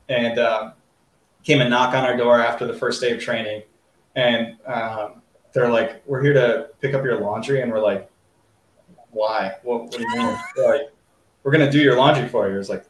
[0.08, 0.74] And um,
[1.42, 3.62] came and knock on our door after the first day of training.
[4.16, 5.22] And um,
[5.54, 7.62] they're like we're here to pick up your laundry.
[7.62, 8.10] And we're like
[9.10, 9.56] why?
[9.62, 10.36] What, what do you mean?
[10.56, 10.92] They're like
[11.42, 12.58] we're gonna do your laundry for you.
[12.58, 12.84] It's like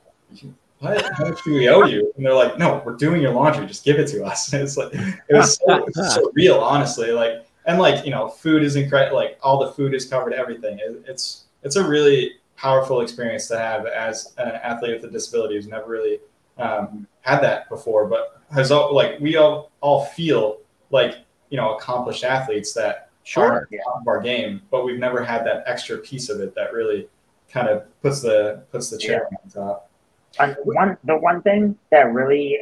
[0.80, 1.14] what?
[1.14, 2.12] How much do we owe you?
[2.16, 3.66] And they're like no we're doing your laundry.
[3.66, 4.52] Just give it to us.
[4.54, 7.12] It's like it was so, so real honestly.
[7.12, 10.80] Like and like you know food is incredible like all the food is covered everything.
[10.80, 15.57] It, it's it's a really powerful experience to have as an athlete with a disability
[15.57, 16.20] who's never really
[16.59, 20.59] um, had that before but has all like we all all feel
[20.90, 21.16] like
[21.51, 23.53] you know accomplished athletes that Sure.
[23.53, 26.72] are top of our game but we've never had that extra piece of it that
[26.72, 27.09] really
[27.48, 29.88] kind of puts the puts the cherry on top
[30.40, 32.59] And one the one thing that really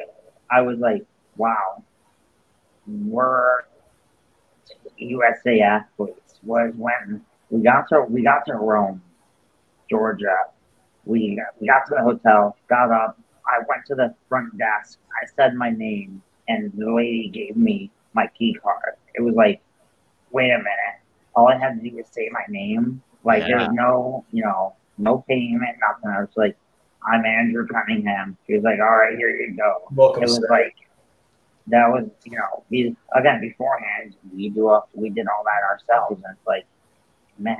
[0.51, 1.05] I was like,
[1.37, 1.83] wow,
[2.87, 3.61] we're
[4.99, 9.03] USA athletes was when we got to we got to Rome,
[9.89, 10.37] Georgia.
[11.05, 13.19] We got, we got to the hotel, got up.
[13.47, 14.99] I went to the front desk.
[15.23, 18.95] I said my name, and the lady gave me my key card.
[19.15, 19.61] It was like,
[20.31, 20.97] wait a minute.
[21.35, 23.03] All I had to do was say my name.
[23.25, 23.59] Like Yeah.
[23.59, 26.11] there's no, you know, no payment, nothing.
[26.11, 26.57] I was like,
[27.11, 28.37] I'm Andrew Cunningham.
[28.47, 29.83] She was like, all right, here you go.
[29.95, 30.47] welcome It was sir.
[30.51, 30.77] like
[31.69, 36.23] that was, you know, we, again beforehand we do up, we did all that ourselves,
[36.25, 36.67] and it's like,
[37.41, 37.57] man,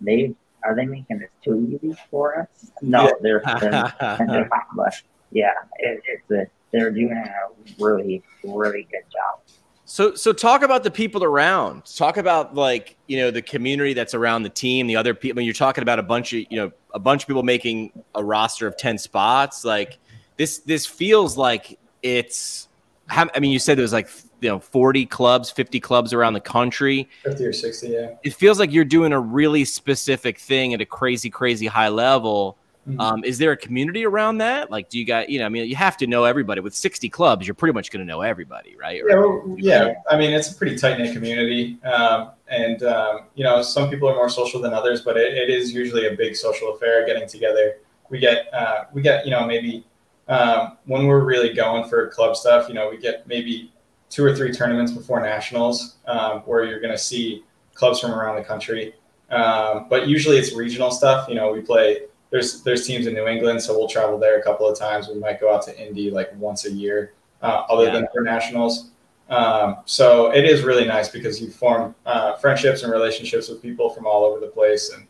[0.00, 2.70] they are they making this too easy for us?
[2.82, 4.94] No, they're, they're, they're not, but
[5.30, 9.40] yeah, it, it's a, they're doing a really, really good job.
[9.84, 11.84] So, so talk about the people around.
[11.96, 15.36] Talk about like you know the community that's around the team, the other people.
[15.36, 17.90] I mean, you're talking about a bunch of you know a bunch of people making
[18.14, 19.64] a roster of ten spots.
[19.64, 19.98] Like
[20.36, 22.68] this, this feels like it's.
[23.08, 24.08] I mean, you said there was like
[24.40, 27.08] you know 40 clubs, 50 clubs around the country.
[27.24, 30.86] 50 or 60 yeah It feels like you're doing a really specific thing at a
[30.86, 32.56] crazy, crazy high level.
[32.88, 33.00] Mhm.
[33.00, 34.70] Um, is there a community around that?
[34.70, 36.62] Like, do you got, you know, I mean, you have to know everybody.
[36.62, 39.02] With 60 clubs, you're pretty much going to know everybody, right?
[39.06, 39.94] Yeah, well, yeah.
[40.10, 44.08] I mean, it's a pretty tight knit community, um, and um, you know, some people
[44.08, 47.04] are more social than others, but it, it is usually a big social affair.
[47.06, 47.76] Getting together,
[48.08, 49.84] we get uh, we get you know maybe
[50.30, 53.72] um, when we're really going for club stuff, you know, we get maybe
[54.10, 57.44] two or three tournaments before nationals um, where you're going to see
[57.74, 58.92] clubs from around the country.
[59.30, 61.28] Um, but usually it's regional stuff.
[61.28, 62.02] You know, we play.
[62.30, 65.08] There's there's teams in New England, so we'll travel there a couple of times.
[65.08, 67.92] We might go out to Indy like once a year, uh, other Yeah.
[67.92, 68.90] than for nationals.
[69.28, 73.90] Um, so it is really nice because you form uh, friendships and relationships with people
[73.90, 75.06] from all over the place, and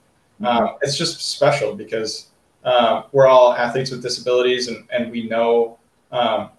[0.46, 2.28] um, it's just special because
[2.64, 5.78] um, we're all athletes with disabilities, and, and we know
[6.12, 6.50] um,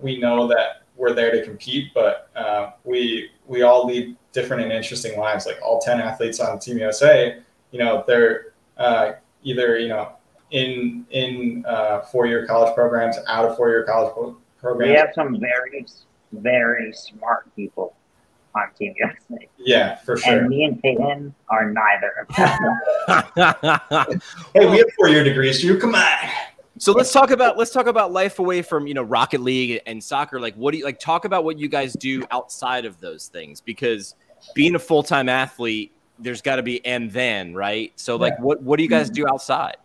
[0.00, 4.72] we know that we're there to compete, but uh, we we all lead different and
[4.72, 5.46] interesting lives.
[5.46, 7.38] Like all ten athletes on Team USA,
[7.70, 10.12] you know, they're uh, either you know
[10.50, 14.12] in in uh, four year college programs, out of four year college
[14.60, 15.86] pro- We have some very,
[16.32, 17.94] very smart people
[18.54, 20.38] on Team USA, Yeah, for sure.
[20.38, 22.26] and me and Peyton are neither.
[24.54, 25.78] Hey, we have four year degrees, Drew.
[25.78, 26.06] Come on.
[26.78, 30.02] So let's talk about let's talk about life away from you know Rocket League and
[30.02, 30.40] soccer.
[30.40, 31.00] Like, what do you like?
[31.00, 34.14] Talk about what you guys do outside of those things because
[34.54, 37.92] being a full time athlete, there's got to be and then right.
[37.96, 38.44] So like, Yeah.
[38.44, 39.76] what what do you guys do outside?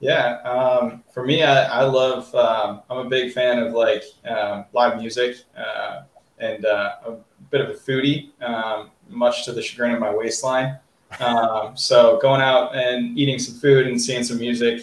[0.00, 2.32] Yeah, um, for me, I, I love.
[2.34, 6.02] Um, I'm a big fan of like um, live music, uh,
[6.38, 7.16] and uh, a
[7.50, 10.78] bit of a foodie, um, much to the chagrin of my waistline.
[11.20, 14.82] Um, so going out and eating some food and seeing some music.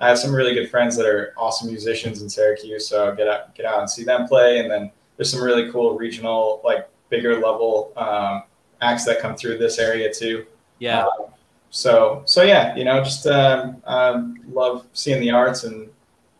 [0.00, 3.54] I have some really good friends that are awesome musicians in Syracuse, so get out
[3.54, 4.58] get out and see them play.
[4.60, 8.44] And then there's some really cool regional, like bigger level um,
[8.80, 10.46] acts that come through this area too.
[10.78, 11.04] Yeah.
[11.04, 11.26] Um,
[11.68, 15.90] so so yeah, you know, just um, um, love seeing the arts and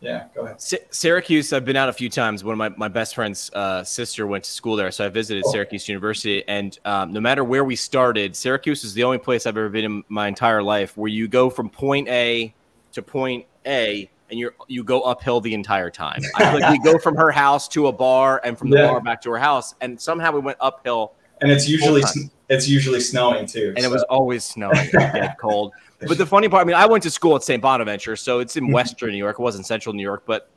[0.00, 0.56] yeah, go ahead.
[0.56, 2.42] S- Syracuse, I've been out a few times.
[2.42, 5.44] One of my, my best friend's uh, sister went to school there, so I visited
[5.46, 5.52] Oh.
[5.52, 6.42] Syracuse University.
[6.48, 9.84] And um, no matter where we started, Syracuse is the only place I've ever been
[9.84, 12.54] in my entire life where you go from point A
[12.92, 16.20] to point A, and you you go uphill the entire time.
[16.36, 18.88] I like we go from her house to a bar, and from the Yeah.
[18.88, 22.02] bar back to her house, and somehow we went uphill, And it's usually
[22.48, 23.72] it's usually snowing too.
[23.76, 25.72] and it was always snowing, dead cold.
[26.00, 27.60] But the funny part, I mean, I went to school at St.
[27.62, 28.72] Bonaventure, so it's in mm-hmm.
[28.72, 29.38] Western New York.
[29.38, 30.50] It wasn't Central New York, but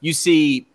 [0.00, 0.68] you see,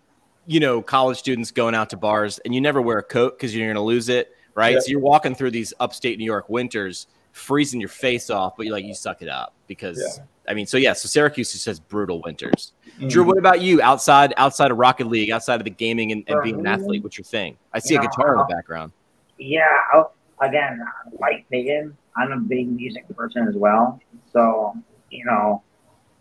[0.46, 3.54] you know, college students going out to bars, and you never wear a coat because
[3.54, 4.74] you're going to lose it, right?
[4.74, 4.80] Yeah.
[4.80, 8.72] So you're walking through these upstate New York winters, freezing your face off, but you
[8.72, 9.98] like you suck it up because.
[10.18, 10.24] Yeah.
[10.48, 12.72] I mean, so yeah, so Syracuse just says brutal winters.
[12.98, 13.10] Mhm.
[13.10, 13.82] Drew, what about you?
[13.82, 17.18] Outside, outside of Rocket League, outside of the gaming and, and being an athlete, what's
[17.18, 17.58] your thing?
[17.74, 18.92] I see a guitar in the background.
[19.36, 20.80] Yeah, I'll, again,
[21.20, 24.00] like Megan, I'm a big music person as well.
[24.32, 24.74] So,
[25.10, 25.62] you know,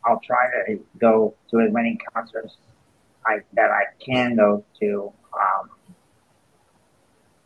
[0.03, 2.57] I'll try to go to as many concerts
[3.25, 5.69] I, that I can go to um,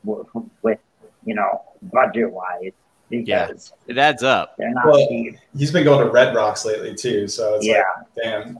[0.04, 0.28] with,
[0.63, 0.80] with
[1.26, 2.71] you know, budget wise
[3.12, 3.52] Yeah.
[3.88, 4.56] It adds up.
[4.58, 5.38] not Well, cheap.
[5.56, 7.84] He's been going to Red Rocks lately too, so it's Yeah.
[7.97, 8.54] like, damn,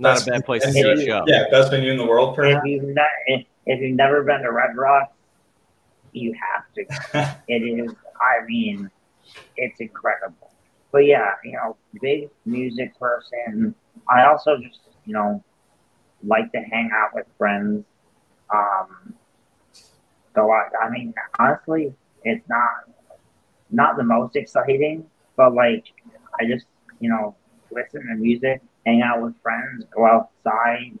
[0.00, 1.24] Not Best- a bad place to and see a it- show.
[1.26, 2.66] yeah, best venue in the world, If perhaps.
[2.66, 5.12] you've, ne- if, if you've never been to Red Rocks,
[6.12, 7.36] you have to.
[7.48, 8.90] it is, I mean,
[9.56, 10.52] it's incredible.
[10.92, 13.74] But yeah, you know, big music person.
[14.08, 15.42] I also just, you know,
[16.24, 17.84] like to hang out with friends.
[18.54, 19.14] Um,
[20.34, 20.70] go out.
[20.80, 21.92] I mean, honestly,
[22.24, 22.88] it's not
[23.70, 25.04] not the most exciting,
[25.36, 25.84] but like,
[26.40, 26.66] I just,
[27.00, 27.34] you know,
[27.70, 30.98] listen to music, hang out with friends, go outside,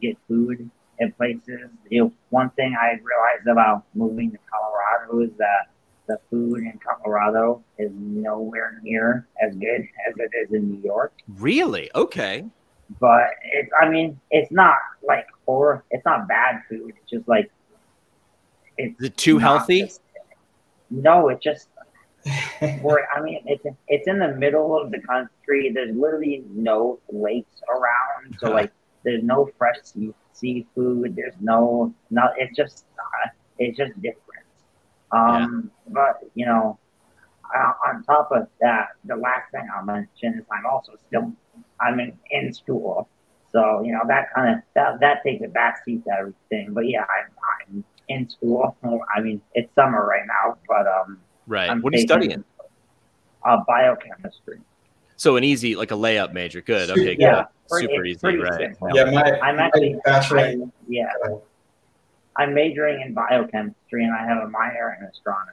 [0.00, 1.68] get food at places.
[1.90, 5.68] You know, one thing I realized about moving to Colorado is that
[6.08, 11.12] the food in Colorado is nowhere near as good as it is in New York.
[11.28, 11.90] Really?
[11.94, 12.44] Okay.
[13.00, 14.76] But it's, I mean, it's not
[15.06, 15.82] like horror.
[15.90, 16.94] It's not bad food.
[16.96, 17.50] It's just like
[18.78, 19.82] it's Is it too healthy?
[19.82, 20.00] just-
[20.90, 21.68] no, it just
[22.82, 25.70] where I mean, it's it's in the middle of the country.
[25.72, 28.72] There's literally no lakes around, so like
[29.04, 31.14] there's no fresh sea, seafood.
[31.14, 32.28] There's no no.
[32.36, 34.46] It's just uh, it's just different.
[35.12, 36.78] Um, but you know,
[37.56, 41.32] uh, on top of that, the last thing I'll mention is I'm also still
[41.80, 43.08] I'm in, in school,
[43.52, 46.74] so you know that kind of that that takes a backseat to everything.
[46.74, 47.30] But yeah, I'm,
[47.70, 48.76] I'm in school.
[49.14, 51.20] I mean, it's summer right now, but um.
[51.46, 51.70] Right.
[51.70, 52.44] I'm what are you studying?
[53.44, 54.60] Uh, biochemistry.
[55.16, 56.60] So an easy, like a layup major.
[56.60, 56.90] Good.
[56.90, 57.16] Okay.
[57.18, 57.80] Yeah, good.
[57.80, 58.36] Super it's easy.
[58.38, 58.54] Right.
[58.60, 58.88] simple.
[58.94, 60.38] yeah, my, I'm my actually, bachelor.
[60.40, 60.56] I,
[60.88, 61.08] yeah,
[62.36, 65.52] I'm majoring in biochemistry and I have a minor in astronomy.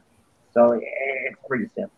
[0.54, 1.92] So it's pretty simple.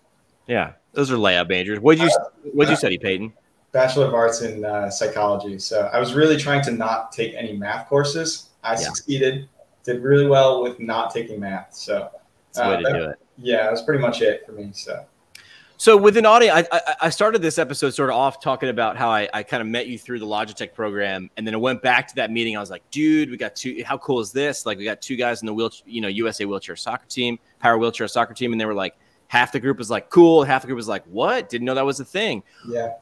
[0.47, 0.73] Yeah.
[0.93, 1.79] Those are layup majors.
[1.79, 2.10] What'd you
[2.53, 3.34] What'd you study, Peyton?
[3.71, 5.60] Bachelor of Arts in uh, Psychology.
[5.60, 8.49] So I was really trying to not take any math courses.
[8.63, 8.77] I Yeah.
[8.77, 9.49] succeeded,
[9.84, 11.73] did really well with not taking math.
[11.73, 12.10] So
[12.53, 13.19] That's the way Uh, to that- do it.
[13.37, 14.69] Yeah, that's pretty much it for me.
[14.73, 15.05] So
[15.77, 19.09] So with an audience, I, I, started this episode sort of off talking about how
[19.09, 22.07] I, I kind of met you through the Logitech program, and then I went back
[22.07, 22.55] to that meeting.
[22.55, 23.83] I was like, dude, we got two.
[23.85, 24.65] How cool is this?
[24.65, 27.77] Like, we got two guys in the wheelchair, you know, USA wheelchair soccer team, power
[27.77, 28.95] wheelchair soccer team, and they were like,
[29.35, 31.49] half the group was like, cool, half the group was like, what?
[31.49, 32.41] Didn't know that was a thing.
[32.69, 32.93] yeah,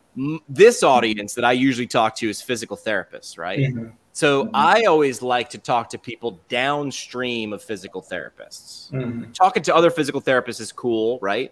[0.50, 3.60] This audience that I usually talk to is physical therapists, right?
[3.60, 3.92] Mhm.
[4.14, 4.50] So Mhm.
[4.54, 9.34] I always like to talk to people downstream of physical therapists Mhm.
[9.34, 11.52] talking to other physical therapists is cool, right?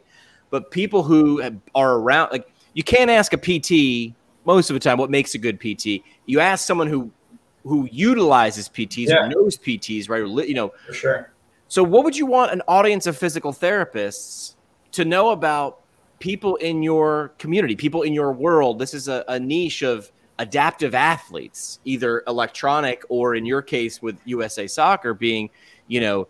[0.51, 1.41] But people who
[1.75, 4.13] are around, like you can't ask a PT
[4.45, 6.03] most of the time what makes a good PT.
[6.25, 7.11] You ask someone who
[7.63, 9.23] who utilizes PTs, Yeah.
[9.27, 10.21] who knows PTs, right?
[10.23, 11.31] Or, you know, for sure.
[11.67, 14.55] so what would you want an audience of physical therapists
[14.93, 15.81] to know about
[16.19, 18.79] people in your community, people in your world?
[18.79, 24.17] This is a, a niche of adaptive athletes, either electronic or in your case with
[24.25, 25.49] USA Soccer being,
[25.87, 26.27] you know,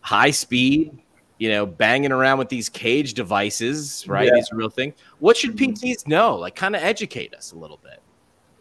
[0.00, 0.98] high speed,
[1.38, 4.26] you know, banging around with these cage devices, right?
[4.26, 4.34] Yeah.
[4.34, 4.94] These real thing.
[5.18, 5.74] What should Mhm.
[5.74, 6.36] PTs know?
[6.36, 8.00] Like kind of educate us a little bit.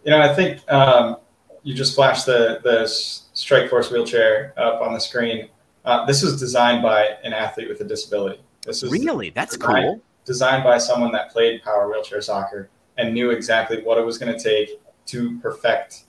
[0.04, 1.18] You know, I think um,
[1.64, 5.50] you just flashed the the Strike Force wheelchair up on the screen.
[5.86, 8.42] Uh, this was designed by an athlete with a disability.
[8.66, 9.30] This is Really?
[9.30, 9.84] That's Right.
[9.84, 10.02] cool.
[10.26, 14.32] designed by someone that played power wheelchair soccer and knew exactly what it was going
[14.32, 16.04] to take to perfect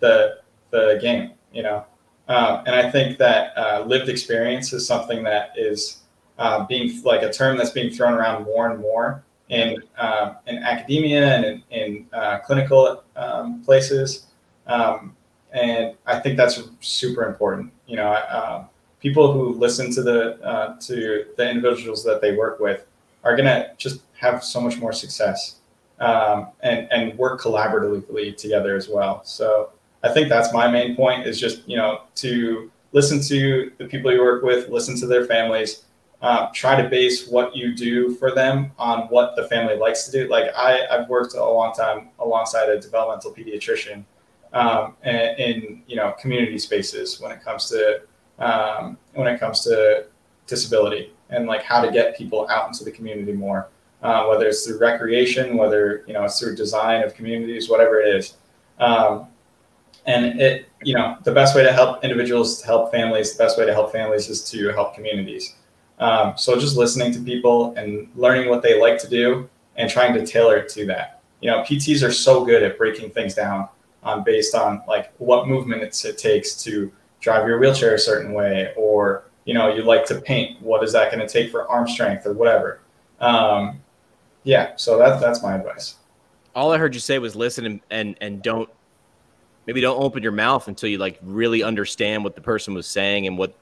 [0.00, 0.38] the
[0.70, 1.32] the game.
[1.52, 1.84] You know,
[2.28, 5.98] um, and I think that uh, lived experience is something that is
[6.38, 10.58] uh, being like a term that's being thrown around more and more in um, in
[10.58, 14.26] academia and in, in uh, clinical um, places.
[14.66, 15.14] Um,
[15.52, 17.72] and I think that's super important.
[17.86, 18.68] You know, um,
[19.00, 22.86] people who listen to the uh, to the individuals that they work with
[23.24, 25.56] are gonna just have so much more success
[25.98, 29.22] um, and and work collaboratively together as well.
[29.24, 29.70] So
[30.02, 34.12] I think that's my main point is just you know to listen to the people
[34.12, 35.84] you work with, listen to their families,
[36.22, 40.12] uh, try to base what you do for them on what the family likes to
[40.12, 40.28] do.
[40.28, 44.04] Like I, I've worked a long time alongside a developmental pediatrician
[44.52, 48.02] um, in, in, you know community spaces when it comes to
[48.40, 50.06] um, when it comes to
[50.46, 53.68] disability and like how to get people out into the community more,
[54.02, 58.14] uh, whether it's through recreation, whether you know it's through design of communities, whatever it
[58.14, 58.36] is.
[58.78, 59.26] Um,
[60.06, 63.58] and it, you know, the best way to help individuals, to help families, the best
[63.58, 65.54] way to help families is to help communities.
[65.98, 70.14] Um, so just listening to people and learning what they like to do and trying
[70.14, 71.22] to tailor it to that.
[71.42, 73.68] You know, PTs are so good at breaking things down
[74.24, 76.90] based on like what movement it takes to
[77.20, 80.60] drive your wheelchair a certain way, or you know, you like to paint.
[80.62, 82.80] What is that going to take for arm strength or whatever?
[83.20, 83.80] Um,
[84.44, 85.96] yeah, so that's that's my advice.
[86.54, 88.68] All I heard you say was listen and, and and don't
[89.66, 93.26] maybe don't open your mouth until you like really understand what the person was saying
[93.26, 93.54] and what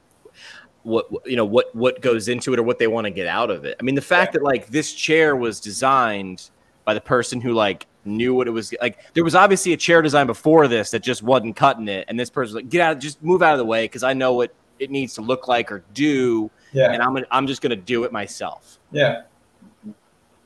[0.85, 3.51] what you know what what goes into it or what they want to get out
[3.51, 3.77] of it.
[3.79, 4.39] I mean, the fact yeah.
[4.39, 6.51] that like this chair was designed
[6.85, 8.99] by the person who like knew what it was like.
[9.15, 12.31] There was obviously a chair design before this that just wasn't cutting it, and this
[12.31, 14.55] person was like, "Get out, just move out of the way," because I know what
[14.79, 16.93] it needs to look like or do, yeah.
[16.93, 18.79] and I'm gonna, I'm just gonna do it myself.
[18.93, 19.23] Yeah,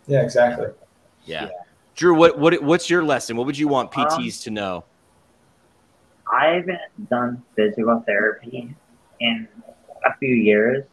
[0.07, 0.68] yeah, exactly.
[1.24, 1.44] Yeah.
[1.44, 1.50] yeah.
[1.94, 3.36] Drew, what what what's your lesson?
[3.36, 4.84] What would you want PTs um, to know?
[6.32, 8.74] I haven't done physical therapy
[9.20, 9.48] in
[10.07, 10.84] a few years,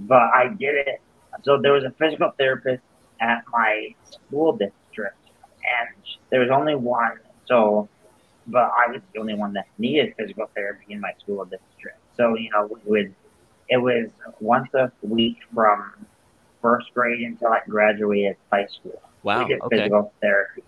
[0.00, 1.00] but I did it.
[1.42, 2.82] So there was a physical therapist
[3.20, 5.16] at my school district,
[5.46, 5.97] and
[6.30, 7.18] there was only one.
[7.46, 7.88] So,
[8.46, 11.98] but I was the only one that needed physical therapy in my school district.
[12.16, 13.14] So you know, we would
[13.68, 14.08] it was
[14.40, 16.06] once a week from
[16.62, 19.00] first grade until I graduated high school.
[19.22, 19.40] Wow.
[19.40, 19.76] We did okay.
[19.76, 20.64] physical therapy.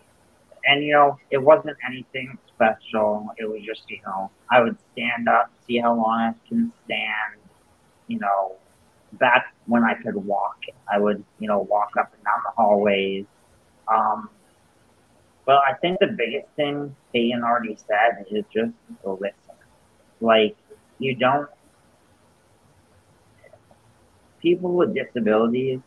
[0.67, 3.31] And you know, it wasn't anything special.
[3.39, 7.41] It was just, you know, I would stand up, see how long I can stand,
[8.07, 8.57] you know,
[9.15, 10.59] back when I could walk,
[10.93, 13.25] I would, you know, walk up and down the hallways.
[13.89, 14.29] Um,
[15.51, 18.71] but I think the biggest thing Peyton already said is just
[19.05, 19.35] listen.
[20.21, 20.57] Like,
[21.01, 21.49] you don't,
[24.41, 25.81] people with disabilities,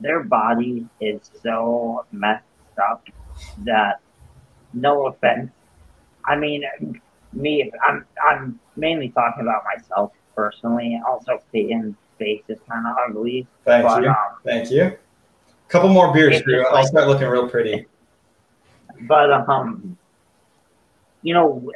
[0.00, 2.42] their body is so messed
[2.82, 3.06] up
[3.58, 4.00] that,
[4.74, 5.52] no offense,
[6.24, 6.64] I mean,
[7.32, 11.00] me, I'm, I'm mainly talking about myself personally.
[11.06, 13.46] Also, Peyton's face is kind of ugly.
[13.64, 14.08] Thank but, you.
[14.08, 14.82] Um, Thank you.
[14.82, 16.66] A couple more beers, Drew.
[16.66, 17.86] I'll start looking real pretty.
[19.02, 19.96] But um,
[21.22, 21.70] you know,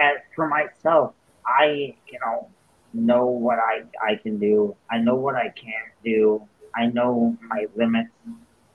[0.00, 1.14] as for myself,
[1.46, 2.48] I you know
[2.94, 4.76] know what I I can do.
[4.90, 6.42] I know what I can't do.
[6.74, 8.10] I know my limits.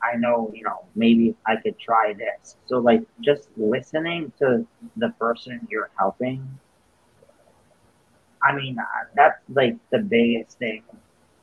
[0.03, 2.55] I know, you know, maybe I could try this.
[2.67, 6.47] So, like, just listening to the person you're helping
[8.43, 8.83] I mean, uh,
[9.15, 10.83] that's like the biggest thing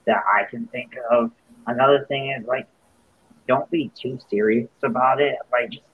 [0.07, 1.31] that I can think of.
[1.67, 2.67] Another thing is like,
[3.49, 5.37] don't be too serious about it.
[5.53, 5.85] Like, just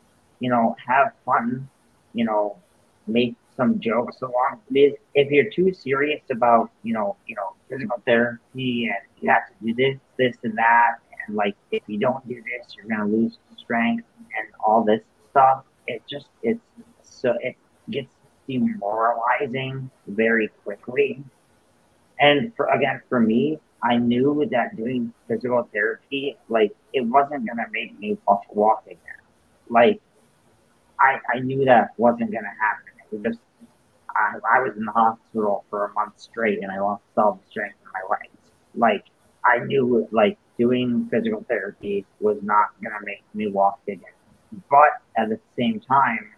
[0.41, 1.68] you know, have fun.
[2.12, 2.57] You know,
[3.07, 4.61] make some jokes along.
[4.74, 9.55] If you're too serious about, you know, you know, physical therapy and you have to
[9.64, 13.38] do this, this, and that, and like if you don't do this, you're gonna lose
[13.57, 15.64] strength and all this stuff.
[15.86, 16.61] It just it's
[17.03, 17.57] so it
[17.91, 18.12] gets
[18.49, 21.22] demoralizing very quickly.
[22.18, 27.66] And for, again, for me, I knew that doing physical therapy, like, it wasn't to
[27.72, 28.18] make me
[28.53, 29.20] walk again.
[29.68, 30.03] Like,
[31.01, 32.92] I, I knew that wasn't going to happen.
[33.11, 33.38] It was just,
[34.11, 37.51] I, I was in the hospital for a month straight and I lost all the
[37.51, 38.36] strength in my legs.
[38.74, 39.05] Like,
[39.44, 44.12] I knew, like, doing physical therapy was not going to make me walk again.
[44.70, 46.32] But at the same time,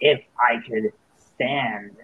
[0.00, 1.96] if I could stand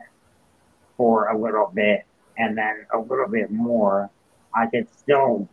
[0.97, 2.05] for a little bit
[2.39, 4.11] and then a little bit more,
[4.55, 5.49] I could still,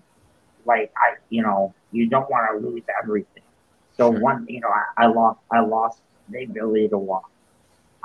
[0.65, 3.38] like, I, you know, you don't want to lose everything.
[3.99, 4.21] So sure.
[4.21, 7.29] one, you know, I, I lost, I lost the ability to walk.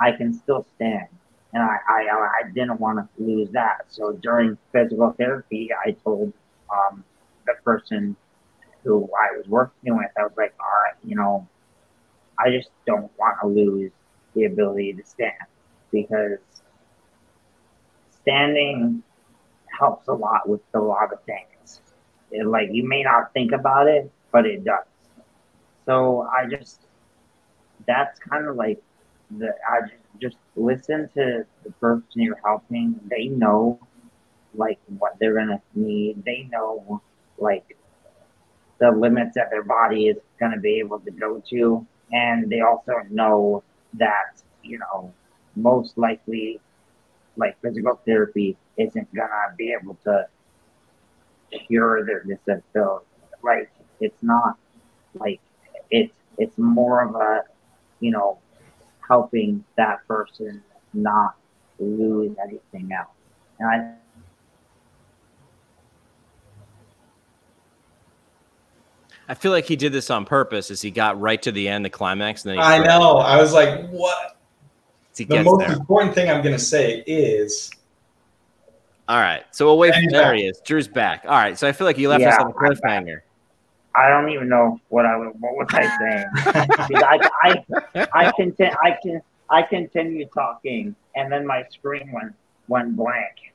[0.01, 1.07] I can still stand,
[1.53, 2.01] and I, I,
[2.43, 3.85] I didn't want to lose that.
[3.87, 6.33] So during physical therapy, I told
[6.69, 7.05] um,
[7.47, 8.17] the person
[8.83, 11.47] who I was working with, I was like, all right, you know,
[12.37, 13.91] I just don't want to lose
[14.33, 15.33] the ability to stand
[15.91, 16.39] because
[18.21, 19.01] standing
[19.79, 21.81] helps a lot with a lot of things.
[22.31, 24.83] It, like you may not think about it, but it does.
[25.85, 26.81] So I just
[27.87, 28.81] that's kind of like
[29.37, 32.99] the I just, just listen to the person you're helping.
[33.09, 33.79] They know
[34.53, 36.23] like what they're gonna need.
[36.25, 37.01] They know
[37.37, 37.77] like
[38.79, 42.93] the limits that their body is gonna be able to go to, and they also
[43.09, 43.63] know
[43.93, 45.13] that you know
[45.55, 46.59] most likely
[47.37, 50.25] like physical therapy isn't gonna be able to
[51.67, 53.05] cure their disability.
[53.43, 53.69] Like
[53.99, 54.57] it's not
[55.13, 55.39] like
[55.91, 57.43] it's it's more of a
[57.99, 58.39] you know
[59.07, 60.63] helping that person
[60.93, 61.35] not
[61.79, 63.07] lose anything else.
[63.59, 63.95] And I
[69.27, 71.83] I feel like he did this on purpose as he got right to the end,
[71.83, 73.17] the climax, and then I know.
[73.17, 74.37] I was like, what?
[75.17, 75.73] he The most there.
[75.73, 77.71] important thing I'm going to say is
[79.07, 79.43] All right.
[79.51, 80.59] So away And from he's there he is.
[80.65, 81.23] Drew's back.
[81.25, 81.57] All right.
[81.57, 82.81] So I feel like you left us on a I'm back.
[82.83, 83.21] cliffhanger.
[83.97, 86.25] I don't even know what I was what was I saying.
[86.87, 92.33] Because I I I continue I can I continued talking and then my screen went
[92.67, 93.53] went blank.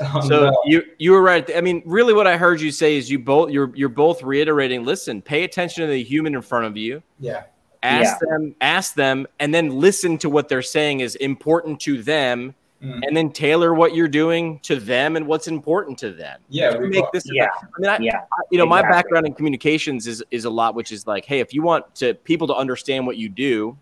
[0.00, 0.62] Oh, So no.
[0.66, 1.48] you you were right.
[1.56, 4.84] I mean, really, what I heard you say is you both you're you're both reiterating.
[4.84, 7.02] Listen, pay attention to the human in front of you.
[7.18, 7.44] yeah,
[7.82, 12.54] Ask them, ask them, and then listen to what they're saying is important to them,
[12.86, 13.00] Mm.
[13.06, 16.40] and then tailor what you're doing to them and what's important to them.
[16.48, 17.24] yeah, To we make both- this.
[17.26, 20.50] Yeah, I mean, I, yeah, I- you know, my background in communications is is a
[20.50, 23.76] lot, which is like, hey, if you want to people to understand what you do,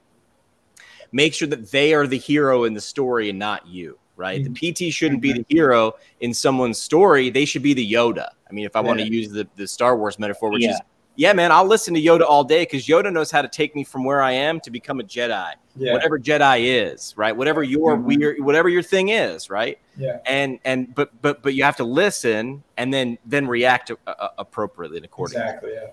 [1.13, 3.99] make sure that they are the hero in the story and not you.
[4.17, 4.45] Right?
[4.45, 7.31] The PT shouldn't be the hero in someone's story.
[7.31, 8.29] They should be the Yoda.
[8.49, 10.75] I mean, if I want to use the, the Star Wars metaphor, which Yeah.
[10.75, 10.81] is,
[11.17, 13.85] yeah, man, I'll listen to Yoda all day because Yoda knows how to take me
[13.85, 15.53] from where I am to become a Jedi.
[15.77, 17.37] yeah, Whatever Jedi is, right?
[17.37, 18.05] Whatever your Mhm.
[18.05, 19.79] weird, whatever your thing is, right?
[19.97, 23.95] yeah, and and but but but you have to listen and then then react uh,
[24.07, 25.45] uh, appropriately and accordingly.
[25.45, 25.73] exactly.
[25.73, 25.91] Yeah.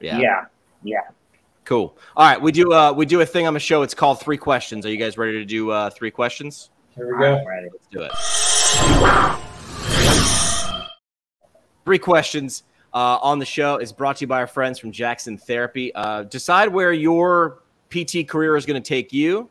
[0.00, 0.18] Yeah.
[0.20, 0.44] yeah,
[0.82, 1.00] yeah.
[1.64, 1.96] Cool.
[2.16, 3.82] All right, we do uh we do a thing on the show.
[3.82, 4.84] It's called three questions.
[4.86, 6.70] Are you guys ready to do uh three questions?
[6.96, 7.36] Here we go.
[7.38, 7.68] I'm ready.
[7.72, 8.12] Let's do it.
[11.84, 12.62] Three questions
[12.94, 15.94] uh, on the show is brought to you by our friends from Jackson Therapy.
[15.94, 19.48] Uh, decide where your PT career is going to take you.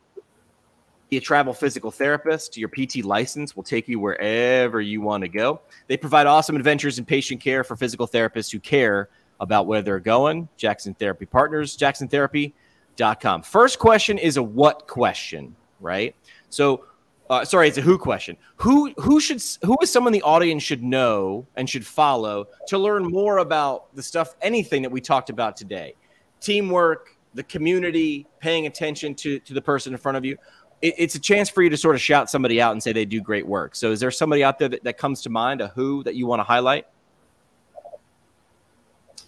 [1.09, 2.55] Be a travel physical therapist.
[2.55, 5.61] Your PT license will take you wherever you want to go.
[5.87, 9.99] They provide awesome adventures in patient care for physical therapists who care about where they're
[9.99, 10.47] going.
[10.55, 13.41] Jackson Therapy Partners, jacksontherapy.com.
[13.41, 16.15] First question is a what question, right?
[16.49, 16.85] So,
[17.31, 18.35] uh, sorry, it's a who question.
[18.57, 23.09] Who who should who is someone the audience should know and should follow to learn
[23.09, 25.95] more about the stuff, anything that we talked about today,
[26.41, 30.37] teamwork, the community, paying attention to to the person in front of you.
[30.81, 33.05] It, it's a chance for you to sort of shout somebody out and say they
[33.05, 33.77] do great work.
[33.77, 36.27] So, is there somebody out there that, that comes to mind, a who that you
[36.27, 36.85] want to highlight?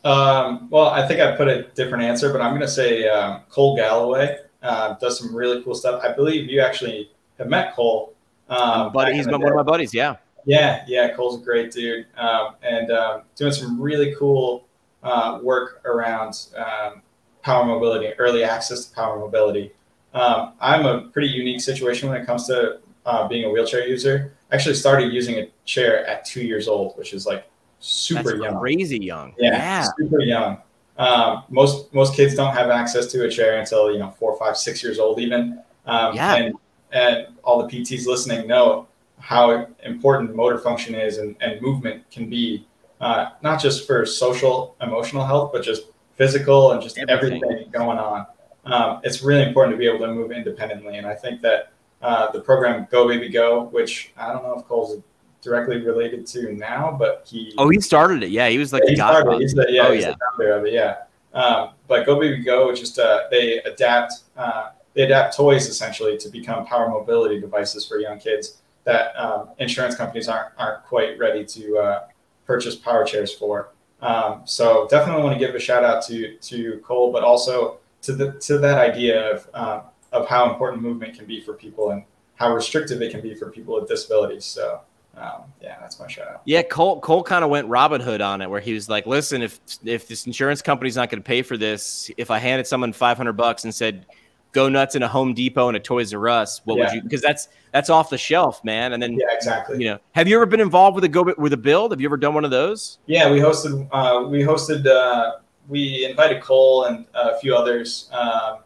[0.04, 3.44] Um, well, I think I put a different answer, but I'm going to say um,
[3.48, 6.04] Cole Galloway uh, does some really cool stuff.
[6.04, 8.14] I believe you actually have met Cole.
[8.50, 9.94] Um, But he's the one of my buddies.
[9.94, 10.18] Yeah.
[10.46, 14.68] Yeah, yeah, Cole's a great dude, um, and um, doing some really cool
[15.02, 17.02] uh, work around um,
[17.44, 19.72] power mobility, early access to power mobility.
[20.14, 24.34] Um, I'm a pretty unique situation when it comes to uh, being a wheelchair user.
[24.52, 28.44] I actually started using a chair at two years old, which is like super That's
[28.44, 28.60] young.
[28.60, 29.34] crazy young.
[29.38, 29.88] Yeah, yeah.
[29.98, 30.58] super young.
[30.98, 34.58] Um, most most kids don't have access to a chair until you know four, five,
[34.58, 35.60] six years old, even.
[35.86, 36.36] Um, Yeah.
[36.36, 36.56] And
[36.94, 38.88] and all the PTs listening know
[39.20, 42.66] how important motor function is and, and movement can be,
[43.02, 45.84] uh, not just for social, emotional health, but just
[46.16, 47.42] physical and just Everything.
[47.44, 48.26] everything, going on.
[48.66, 51.72] Um, it's really important to be able to move independently, and I think that
[52.02, 55.02] uh, the program Go Baby Go, which I don't know if Cole's
[55.42, 58.30] directly related to now, but he Oh, he started it.
[58.30, 59.24] Yeah, he was like yeah, the he started.
[59.26, 59.40] godfather.
[59.42, 60.12] He's the, yeah, Oh, he's yeah.
[60.12, 60.74] the founder of it.
[60.74, 60.96] Yeah.
[61.34, 66.30] Um, but Go Baby Go, just uh, they adapt uh, they adapt toys essentially to
[66.30, 71.46] become power mobility devices for young kids that um, insurance companies aren't aren't quite ready
[71.46, 72.08] to uh,
[72.46, 73.70] purchase power chairs for.
[74.02, 78.14] Um, so definitely want to give a shout out to to Cole, but also to
[78.14, 79.82] the to that idea of um,
[80.12, 82.04] of how important movement can be for people and
[82.36, 84.46] how restrictive it can be for people with disabilities.
[84.46, 84.82] So
[85.16, 86.42] um, yeah, that's my shout out.
[86.46, 89.42] Yeah, Cole Cole kind of went Robin Hood on it, where he was like, "Listen,
[89.42, 92.92] if if this insurance company's not going to pay for this, if I handed someone
[92.94, 94.06] five hundred bucks and said,
[94.54, 97.02] go nuts in a Home Depot and a Toys R Us, what would you?
[97.02, 98.94] Because that's that's off the shelf, man.
[98.94, 99.80] And then Yeah, exactly.
[99.80, 101.92] you know, have you ever been involved with a go with a build?
[101.92, 103.00] Have you ever done one of those?
[103.08, 103.88] Yeah, we hosted.
[103.92, 104.86] Uh, we hosted.
[104.86, 108.60] Uh, we invited Cole and a few others um,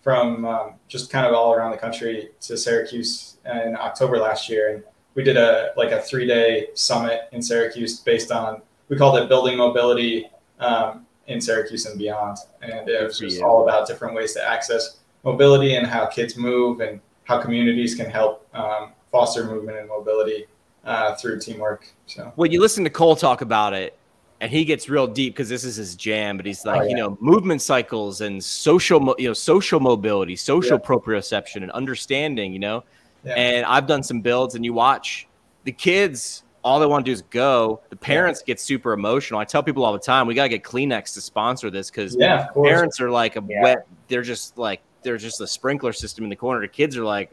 [0.00, 4.74] from um, just kind of all around the country to Syracuse in October last year,
[4.74, 4.84] and
[5.14, 9.28] we did a like a three day summit in Syracuse based on we called it
[9.28, 10.30] building mobility
[10.60, 15.00] um, in Syracuse and beyond, and it was just all about different ways to access
[15.30, 20.46] mobility and how kids move and how communities can help um, foster movement and mobility
[20.84, 21.88] uh, through teamwork.
[22.06, 22.32] So.
[22.36, 23.98] Well, you listen to Cole talk about it,
[24.40, 26.36] and he gets real deep because this is his jam.
[26.36, 30.36] But he's like, Oh, you know, movement cycles and social, mo- you know, social mobility,
[30.36, 32.52] social proprioception, and understanding.
[32.52, 32.84] You know,
[33.24, 33.34] Yeah.
[33.34, 35.26] and I've done some builds, and you watch
[35.64, 36.44] the kids.
[36.62, 37.80] All they want to do is go.
[37.90, 39.38] The parents get super emotional.
[39.38, 42.48] I tell people all the time, we gotta get Kleenex to sponsor this because Yeah,
[42.54, 43.62] parents are like a Yeah.
[43.62, 43.86] wet.
[44.08, 46.60] They're just like they're just a sprinkler system in the corner.
[46.60, 47.32] The kids are like,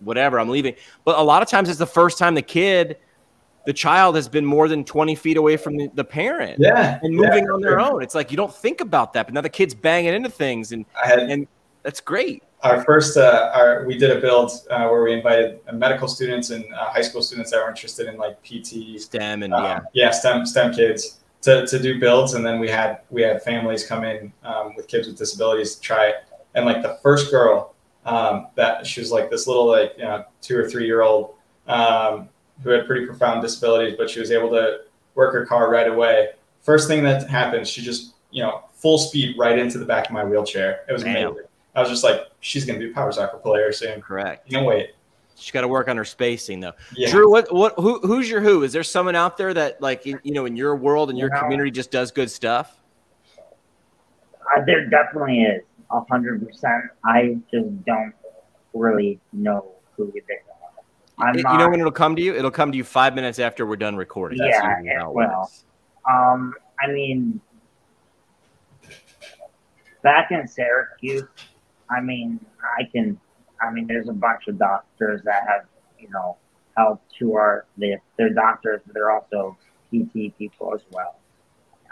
[0.00, 0.74] whatever, I'm leaving.
[1.04, 2.98] But a lot of times, it's the first time the kid,
[3.64, 7.14] the child, has been more than 20 feet away from the, the parent Yeah, and
[7.14, 8.02] moving for on their own.
[8.02, 10.84] It's like you don't think about that, but now the kid's banging into things, and
[10.92, 11.46] had and
[11.84, 12.42] that's great.
[12.62, 13.16] our first.
[13.16, 16.90] Uh, our we did a build uh, where we invited uh, medical students and uh,
[16.90, 20.44] high school students that were interested in like PT, STEM and uh, yeah, yeah, STEM
[20.44, 24.32] STEM kids to, to do builds, and then we had we had families come in
[24.44, 26.14] um, with kids with disabilities to try it,
[26.54, 27.74] and like the first girl
[28.04, 31.34] um, that she was like this little like you know two or three year old
[31.66, 32.28] um,
[32.62, 34.80] who had pretty profound disabilities, but she was able to
[35.14, 36.30] work her car right away.
[36.60, 40.12] First thing that happened, she just you know full speed right into the back of
[40.12, 40.84] my wheelchair.
[40.88, 41.28] It was Damn.
[41.28, 41.46] amazing.
[41.74, 44.00] I was just like, she's gonna be a power soccer player soon.
[44.00, 44.50] correct.
[44.50, 44.90] You know, wait.
[45.34, 46.74] She's got to work on her spacing though.
[46.94, 47.10] Yeah.
[47.10, 48.62] Drew, what what who who's your who?
[48.62, 51.30] Is there someone out there that like in, you know in your world and your
[51.34, 52.78] You community just does good stuff?
[54.54, 55.71] Uh, there definitely is a
[56.08, 56.84] hundred percent.
[57.04, 58.14] I just don't
[58.74, 61.26] really know who they are.
[61.26, 61.58] I'm you not.
[61.58, 62.34] know when it'll come to you?
[62.34, 64.38] It'll come to you five minutes after we're done recording.
[64.38, 65.50] Yeah, it it will.
[66.10, 67.40] Um, I mean,
[70.02, 71.24] back in Syracuse,
[71.90, 72.40] I mean,
[72.78, 73.18] I can,
[73.60, 75.66] I mean, there's a bunch of doctors that have,
[75.98, 76.36] you know,
[76.76, 79.56] helped who are they, they're doctors, but they're also
[79.92, 81.16] PT people as well.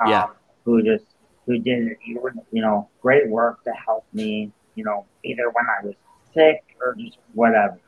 [0.01, 0.27] Um, Yeah.
[0.65, 1.05] Who just
[1.51, 5.95] who did you know great work to help me, you know, either when I was
[6.33, 7.81] sick or just whatever.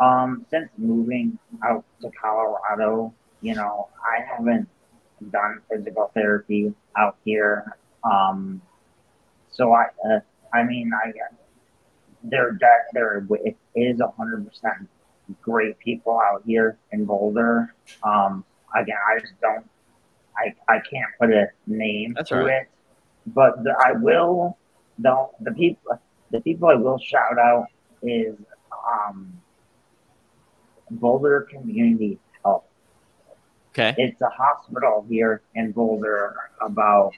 [0.00, 4.68] Um, since moving out to Colorado, you know, I haven't
[5.30, 7.76] done physical therapy out here.
[8.10, 8.62] Um,
[9.50, 10.20] so I, uh,
[10.52, 11.12] I mean, I,
[12.22, 14.88] there, that there it is a hundred percent
[15.42, 17.74] great people out here in Boulder.
[18.02, 18.44] Um,
[18.74, 19.68] again, I just don't,
[20.36, 22.62] I, I can't put a name That's to right.
[22.62, 22.68] it,
[23.26, 24.58] but the, I will.
[24.98, 26.00] The the people,
[26.30, 27.66] the people I will shout out
[28.02, 28.36] is
[28.86, 29.32] um,
[30.90, 32.64] Boulder Community Health.
[33.70, 33.94] Okay.
[33.98, 37.12] It's a hospital here in Boulder, about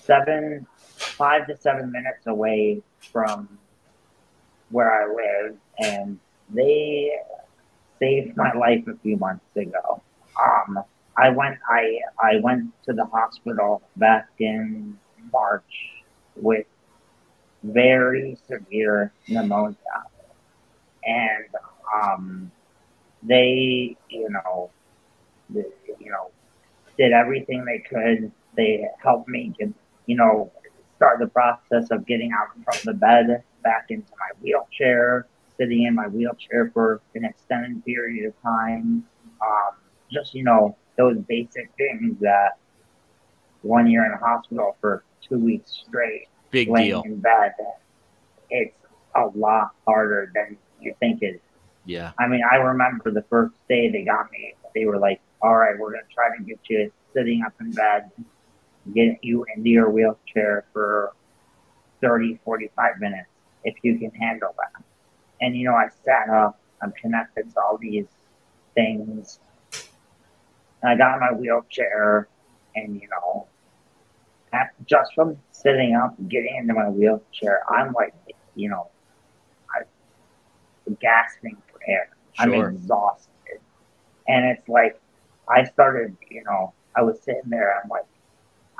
[0.00, 2.82] seven, five to seven minutes away
[3.12, 3.48] from
[4.70, 6.18] where I live, and
[6.52, 7.12] they
[8.00, 10.02] saved my life a few months ago.
[10.42, 10.82] Um,
[11.16, 14.98] I went, I, I went to the hospital back in
[15.32, 15.64] March
[16.36, 16.66] with
[17.62, 19.76] very severe pneumonia,
[21.04, 21.46] and
[21.94, 22.50] um,
[23.22, 24.70] they, you know,
[25.50, 25.70] the,
[26.00, 26.30] you know,
[26.98, 28.32] did everything they could.
[28.56, 29.72] They helped me get,
[30.06, 30.50] you know,
[30.96, 35.26] start the process of getting out from the bed back into my wheelchair,
[35.56, 39.04] sitting in my wheelchair for an extended period of time.
[39.40, 39.74] Um,
[40.10, 42.58] just, you know, those basic things that
[43.62, 47.02] when you're in a hospital for two weeks straight, Big laying deal.
[47.02, 47.54] in bed,
[48.50, 48.76] it's
[49.14, 51.40] a lot harder than you think it is.
[51.84, 52.12] Yeah.
[52.18, 55.78] I mean, I remember the first day they got me, they were like, all right,
[55.78, 58.10] we're going to try to get you sitting up in bed,
[58.94, 61.12] get you into your wheelchair for
[62.00, 63.28] 30, 45 minutes
[63.64, 64.84] if you can handle that.
[65.40, 68.06] And, you know, I sat up, I'm connected to all these
[68.74, 69.40] things.
[70.82, 72.28] And I got my wheelchair,
[72.74, 73.46] and, you know,
[74.86, 78.14] just from sitting up, getting into my wheelchair, I'm like,
[78.54, 78.88] you know,
[79.76, 82.08] I'm gasping for air.
[82.38, 83.60] I'm exhausted.
[84.28, 85.00] And it's like,
[85.48, 88.06] I started, you know, I was sitting there, I'm like,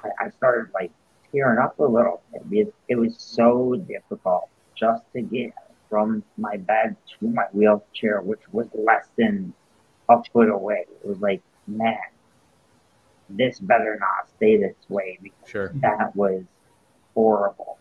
[0.03, 0.93] I, I started like
[1.31, 2.49] tearing up a little bit.
[2.51, 5.53] because It was so difficult just to get
[5.89, 9.55] from my bed to my wheelchair, which was less than
[10.09, 10.87] a foot away.
[11.03, 11.99] It was like, man,
[13.37, 15.72] this better not stay this way because Sure.
[15.80, 16.43] that was
[17.14, 17.78] horrible.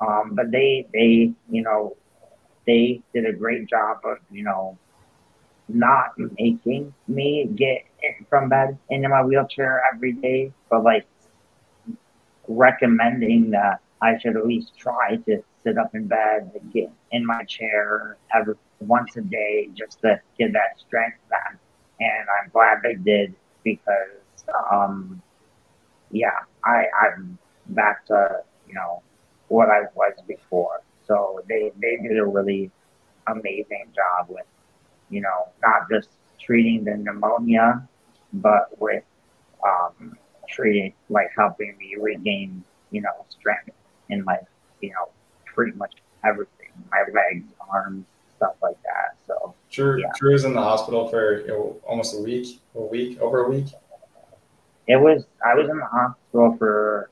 [0.00, 1.96] Um, but they, they, you know,
[2.66, 4.78] they did a great job of, you know,
[5.68, 7.84] not making me get
[8.28, 11.06] from bed into my wheelchair every day, but like
[12.48, 17.24] recommending that I should at least try to sit up in bed and get in
[17.26, 21.58] my chair every once a day just to get that strength back.
[22.00, 24.19] And I'm glad they did because,
[24.70, 25.22] um,
[26.10, 27.38] yeah, I, I'm
[27.68, 29.02] back to, you know,
[29.48, 30.82] what I was before.
[31.06, 32.70] So they, they did a really
[33.26, 34.46] amazing job with,
[35.08, 37.86] you know, not just treating the pneumonia,
[38.32, 39.04] but with
[39.64, 40.16] um,
[40.48, 43.70] treating, like helping me regain, you know, strength
[44.08, 44.38] in my,
[44.80, 45.08] you know,
[45.44, 49.16] pretty much everything, my legs, arms, stuff like that.
[49.26, 50.12] So Drew, Yeah.
[50.16, 53.50] Drew was in the hospital for you know, almost a week, a week, over a
[53.50, 53.66] week.
[54.92, 57.10] It was, I was in the hospital for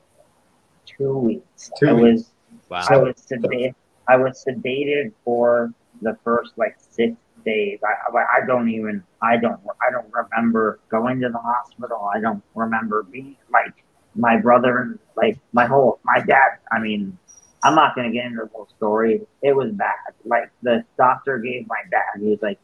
[0.85, 1.71] two weeks.
[1.79, 2.17] Two I weeks.
[2.17, 2.31] was
[2.69, 2.85] Wow.
[2.89, 3.73] I was sedated.
[4.07, 7.15] I was sedated for the first like six
[7.45, 7.79] days.
[7.83, 9.03] I I I don't even.
[9.21, 9.59] I don't.
[9.81, 12.09] I don't remember going to the hospital.
[12.13, 13.83] I don't remember being like
[14.15, 14.99] my brother.
[15.15, 16.59] Like my whole my dad.
[16.71, 17.17] I mean,
[17.63, 19.21] I'm not gonna get into the whole story.
[19.41, 20.13] It was bad.
[20.25, 22.19] Like the doctor gave my dad.
[22.19, 22.59] He was like,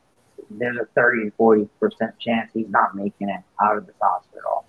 [0.51, 4.66] "There's a 30 to 40 percent chance he's not making it out of this hospital."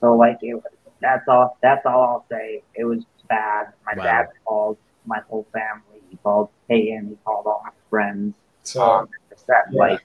[0.00, 0.62] So like it.
[1.00, 1.56] That's all.
[1.62, 2.62] That's all I'll say.
[2.74, 3.68] It was bad.
[3.86, 4.04] My Wow.
[4.04, 4.76] dad called
[5.06, 6.02] my whole family.
[6.10, 7.08] He called Peyton.
[7.08, 8.34] He called all my friends.
[8.62, 10.00] So Um, said yeah, like,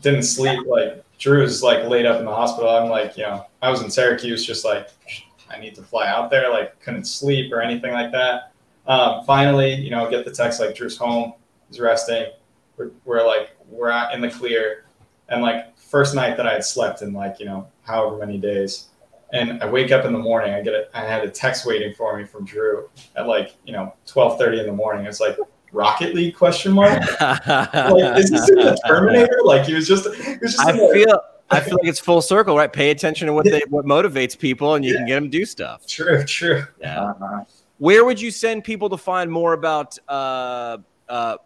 [0.00, 0.66] didn't sleep.
[0.66, 2.68] Like Drew Drew's like laid up in the hospital.
[2.70, 4.88] I'm like, you know, I was in Syracuse, just like
[5.48, 6.50] I need to fly out there.
[6.50, 8.52] Like couldn't sleep or anything like that.
[8.86, 11.34] Um, finally, you know, get the text like Drew's home.
[11.68, 12.26] He's resting.
[12.76, 14.84] We're, we're like we're out in the clear,
[15.28, 18.86] and like first night that I had slept in like you know however many days.
[19.32, 20.54] And I wake up in the morning.
[20.54, 23.72] I get a, I had a text waiting for me from Drew at like you
[23.72, 25.06] know twelve thirty in the morning.
[25.06, 25.36] It's like
[25.72, 27.02] Rocket League question mark.
[27.20, 29.40] Like is this in the Terminator?
[29.44, 31.20] Like he was just he was just I feel
[31.50, 32.72] I feel like it's full circle, right?
[32.72, 35.44] Pay attention to what they what motivates people, and you can get them to do
[35.44, 35.86] stuff.
[35.86, 36.64] true true.
[36.80, 37.12] Yeah.
[37.20, 37.44] uh,
[37.78, 40.78] Where would you send people to find more about uh,
[41.08, 41.36] uh,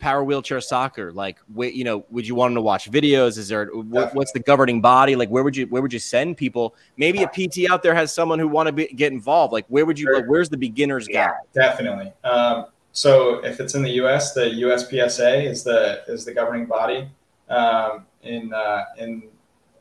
[0.00, 1.12] power wheelchair soccer?
[1.12, 3.38] Like, you know, would you want them to watch videos?
[3.38, 5.14] Is there what, what's the governing body?
[5.14, 6.74] Like, where would you where would you send people?
[6.96, 9.52] Maybe a PT out there has someone who want to be, get involved.
[9.52, 10.06] Like, where would you?
[10.06, 10.16] Sure.
[10.16, 11.28] Like, where's the beginners Yeah.
[11.28, 11.34] guide?
[11.54, 12.12] Definitely.
[12.24, 17.08] Um, so if it's in the U.S., the USPSA is the is the governing body
[17.48, 19.22] um, in uh, in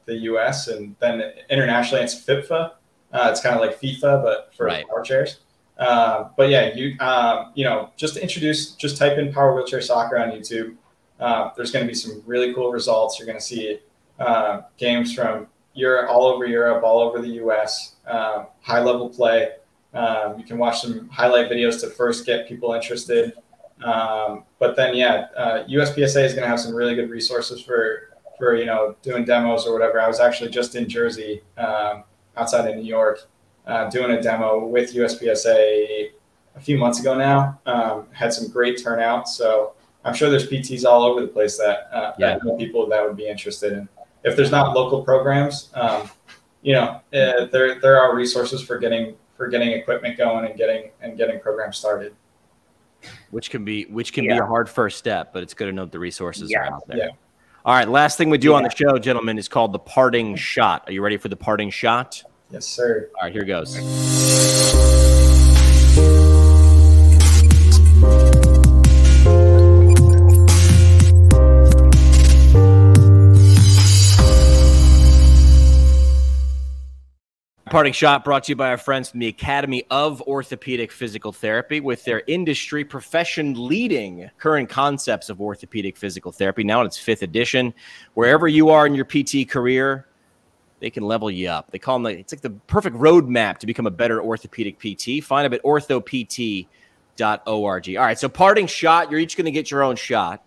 [0.05, 0.67] the U.S.
[0.67, 2.72] and then internationally it's FIPFA.
[3.11, 4.88] Uh, it's kind of like FIFA, but for Right.
[4.88, 5.39] power chairs.
[5.80, 9.82] Um, but yeah, you um, you know just to introduce, just type in power wheelchair
[9.82, 10.75] soccer on YouTube.
[11.19, 13.17] Uh, there's going to be some really cool results.
[13.17, 13.80] You're going to see
[14.19, 17.95] uh, games from Europe, all over Europe, all over the U.S.
[18.05, 19.53] Um, high level play.
[19.93, 23.34] Um, you can watch some highlight videos to first get people interested.
[23.84, 28.09] Um, but then, yeah, uh, USPSA is going to have some really good resources for
[28.38, 29.99] for you know doing demos or whatever.
[29.99, 32.03] I was actually just in Jersey, um,
[32.36, 33.27] outside of New York,
[33.66, 36.12] uh, doing a demo with USPSA
[36.55, 37.60] a few months ago now.
[37.66, 41.89] Um, had some great turnout, so I'm sure there's PTs all over the place that
[41.91, 42.34] uh, Yeah.
[42.34, 43.89] that know people that would be interested in.
[44.24, 46.10] If there's not local programs, um,
[46.62, 50.91] you know, uh, there there are resources for getting for getting equipment going and getting
[51.01, 52.14] and getting programs started.
[53.32, 55.86] Which can be which can be a hard first step, but it's good to know
[55.86, 56.97] the resources are out there.
[56.97, 57.10] Yeah.
[57.66, 60.84] All right, last thing we do on the show, gentlemen, is called the parting shot.
[60.88, 62.24] Are you ready for the parting shot?
[62.52, 63.10] Yes, sir.
[63.16, 63.78] All right, here goes.
[77.70, 81.80] Parting shot brought to you by our friends from the Academy of Orthopedic Physical Therapy
[81.80, 86.64] with their industry profession leading current concepts of orthopedic physical therapy.
[86.64, 87.76] Now in its fifth edition.
[88.16, 90.08] Wherever you are in your PT career,
[90.80, 91.71] they can level you up.
[91.71, 95.23] They call them the, it's like the perfect roadmap to become a better orthopedic PT.
[95.23, 96.67] Find them at orthopt.org.
[97.97, 100.43] All right, so parting shot, you're each going to get your own shot.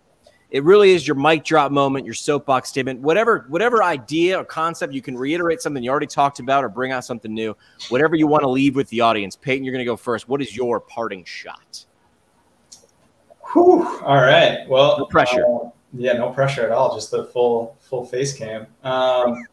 [0.49, 4.93] It really is your mic drop moment, your soapbox statement, whatever whatever idea or concept
[4.93, 7.57] you can reiterate something you already talked about or bring out something new.
[7.89, 9.35] Whatever you want to leave with the audience.
[9.35, 10.29] Peyton, you're going to go first.
[10.29, 11.85] What is your parting shot?
[13.53, 13.83] Whew.
[14.03, 14.67] All right.
[14.67, 15.43] Well, No pressure.
[15.43, 16.93] uh, yeah, no pressure at all.
[16.93, 18.67] Just the full full face cam.
[18.83, 19.43] Um,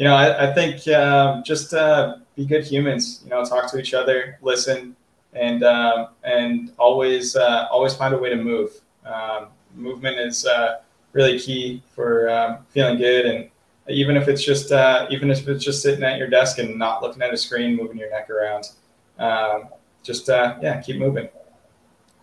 [0.00, 3.20] you know, I, I think um, just uh, be good humans.
[3.22, 4.96] You know, talk to each other, listen,
[5.34, 8.80] and um, and always uh, always find a way to move.
[9.04, 10.78] Um, movement is uh,
[11.12, 13.50] really key for um, feeling good, and
[13.88, 17.02] even if it's just uh, even if it's just sitting at your desk and not
[17.02, 18.70] looking at a screen, moving your neck around.
[19.18, 19.68] Um,
[20.02, 21.28] just uh, yeah, keep moving.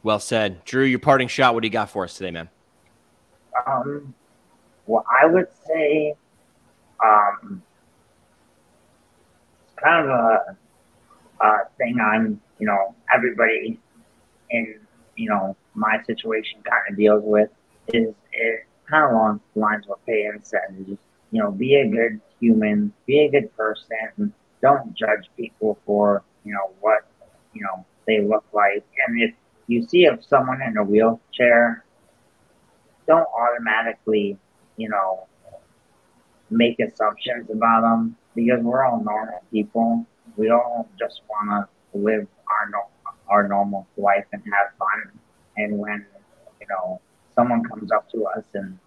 [0.02, 0.66] Well said.
[0.66, 2.50] Drew, your parting shot, what do you got for us today, man?
[3.68, 4.16] Um,
[4.88, 6.16] well, I would say,
[7.06, 7.62] um,
[9.88, 10.58] kind of a,
[11.46, 13.80] a thing on, you know, everybody
[14.50, 14.80] in,
[15.16, 17.50] you know, my situation kind of deals with
[17.90, 21.76] is it kind of along the lines of what Peyton said, just, you know, be
[21.76, 27.06] a good human, be a good person, don't judge people for, you know, what,
[27.54, 28.86] you know, they look like.
[29.08, 29.34] And if
[29.68, 31.84] you see if someone in a wheelchair,
[33.08, 34.38] don't automatically,
[34.78, 35.28] you know,
[36.50, 40.06] make assumptions about them because we're all normal people.
[40.38, 42.92] We all just want to live our no-
[43.28, 45.20] our normal life and have fun.
[45.58, 46.06] And when
[46.62, 47.02] you know
[47.36, 48.78] someone comes up to us and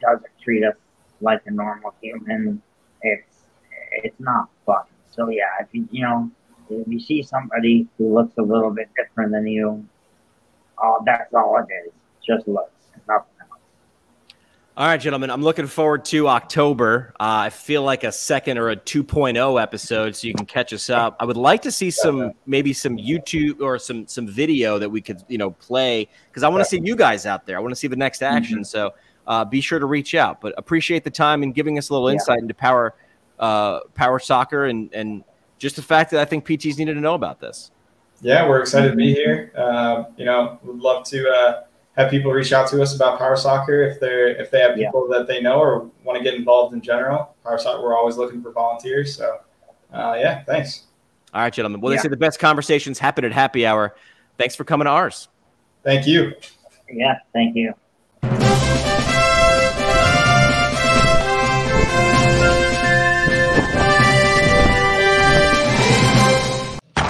[0.00, 0.76] doesn't treat us
[1.20, 2.62] like a normal human,
[3.02, 3.44] it's
[4.04, 4.84] it's not fun.
[5.10, 6.30] So yeah, if you you know
[6.70, 9.84] if you see somebody who looks a little bit different than you,
[10.80, 11.92] oh, that's all it is.
[12.24, 12.79] Just looks.
[14.76, 17.12] All right, gentlemen, I'm looking forward to October.
[17.20, 20.88] Uh, I feel like a second or a 2.0 episode, so you can catch us
[20.88, 21.16] up.
[21.20, 25.00] I would like to see some, maybe some YouTube or some some video that we
[25.02, 27.56] could, you know, play because I want to see you guys out there.
[27.58, 28.58] I want to see the next action.
[28.58, 28.64] Mm-hmm.
[28.64, 28.94] So
[29.26, 30.40] uh, be sure to reach out.
[30.40, 32.14] But appreciate the time and giving us a little Yeah.
[32.14, 32.94] insight into power,
[33.40, 35.24] uh, power soccer, and and
[35.58, 37.70] just the fact that I think PTs needed to know about this.
[38.22, 39.52] Yeah, we're excited to be here.
[39.56, 41.62] Um, you know, would love to uh,
[42.00, 44.88] have people reach out to us about power soccer if they're if they have Yeah.
[44.88, 47.34] people that they know or want to get involved in general.
[47.44, 49.16] Power soccer, we're always looking for volunteers.
[49.16, 49.38] So,
[49.92, 50.84] uh, yeah, thanks.
[51.32, 51.80] All right, gentlemen.
[51.80, 51.98] Well, Yeah.
[51.98, 53.94] they say the best conversations happen at happy hour.
[54.38, 55.28] Thanks for coming to ours.
[55.84, 56.32] Thank you.
[56.90, 57.74] Yeah, thank you.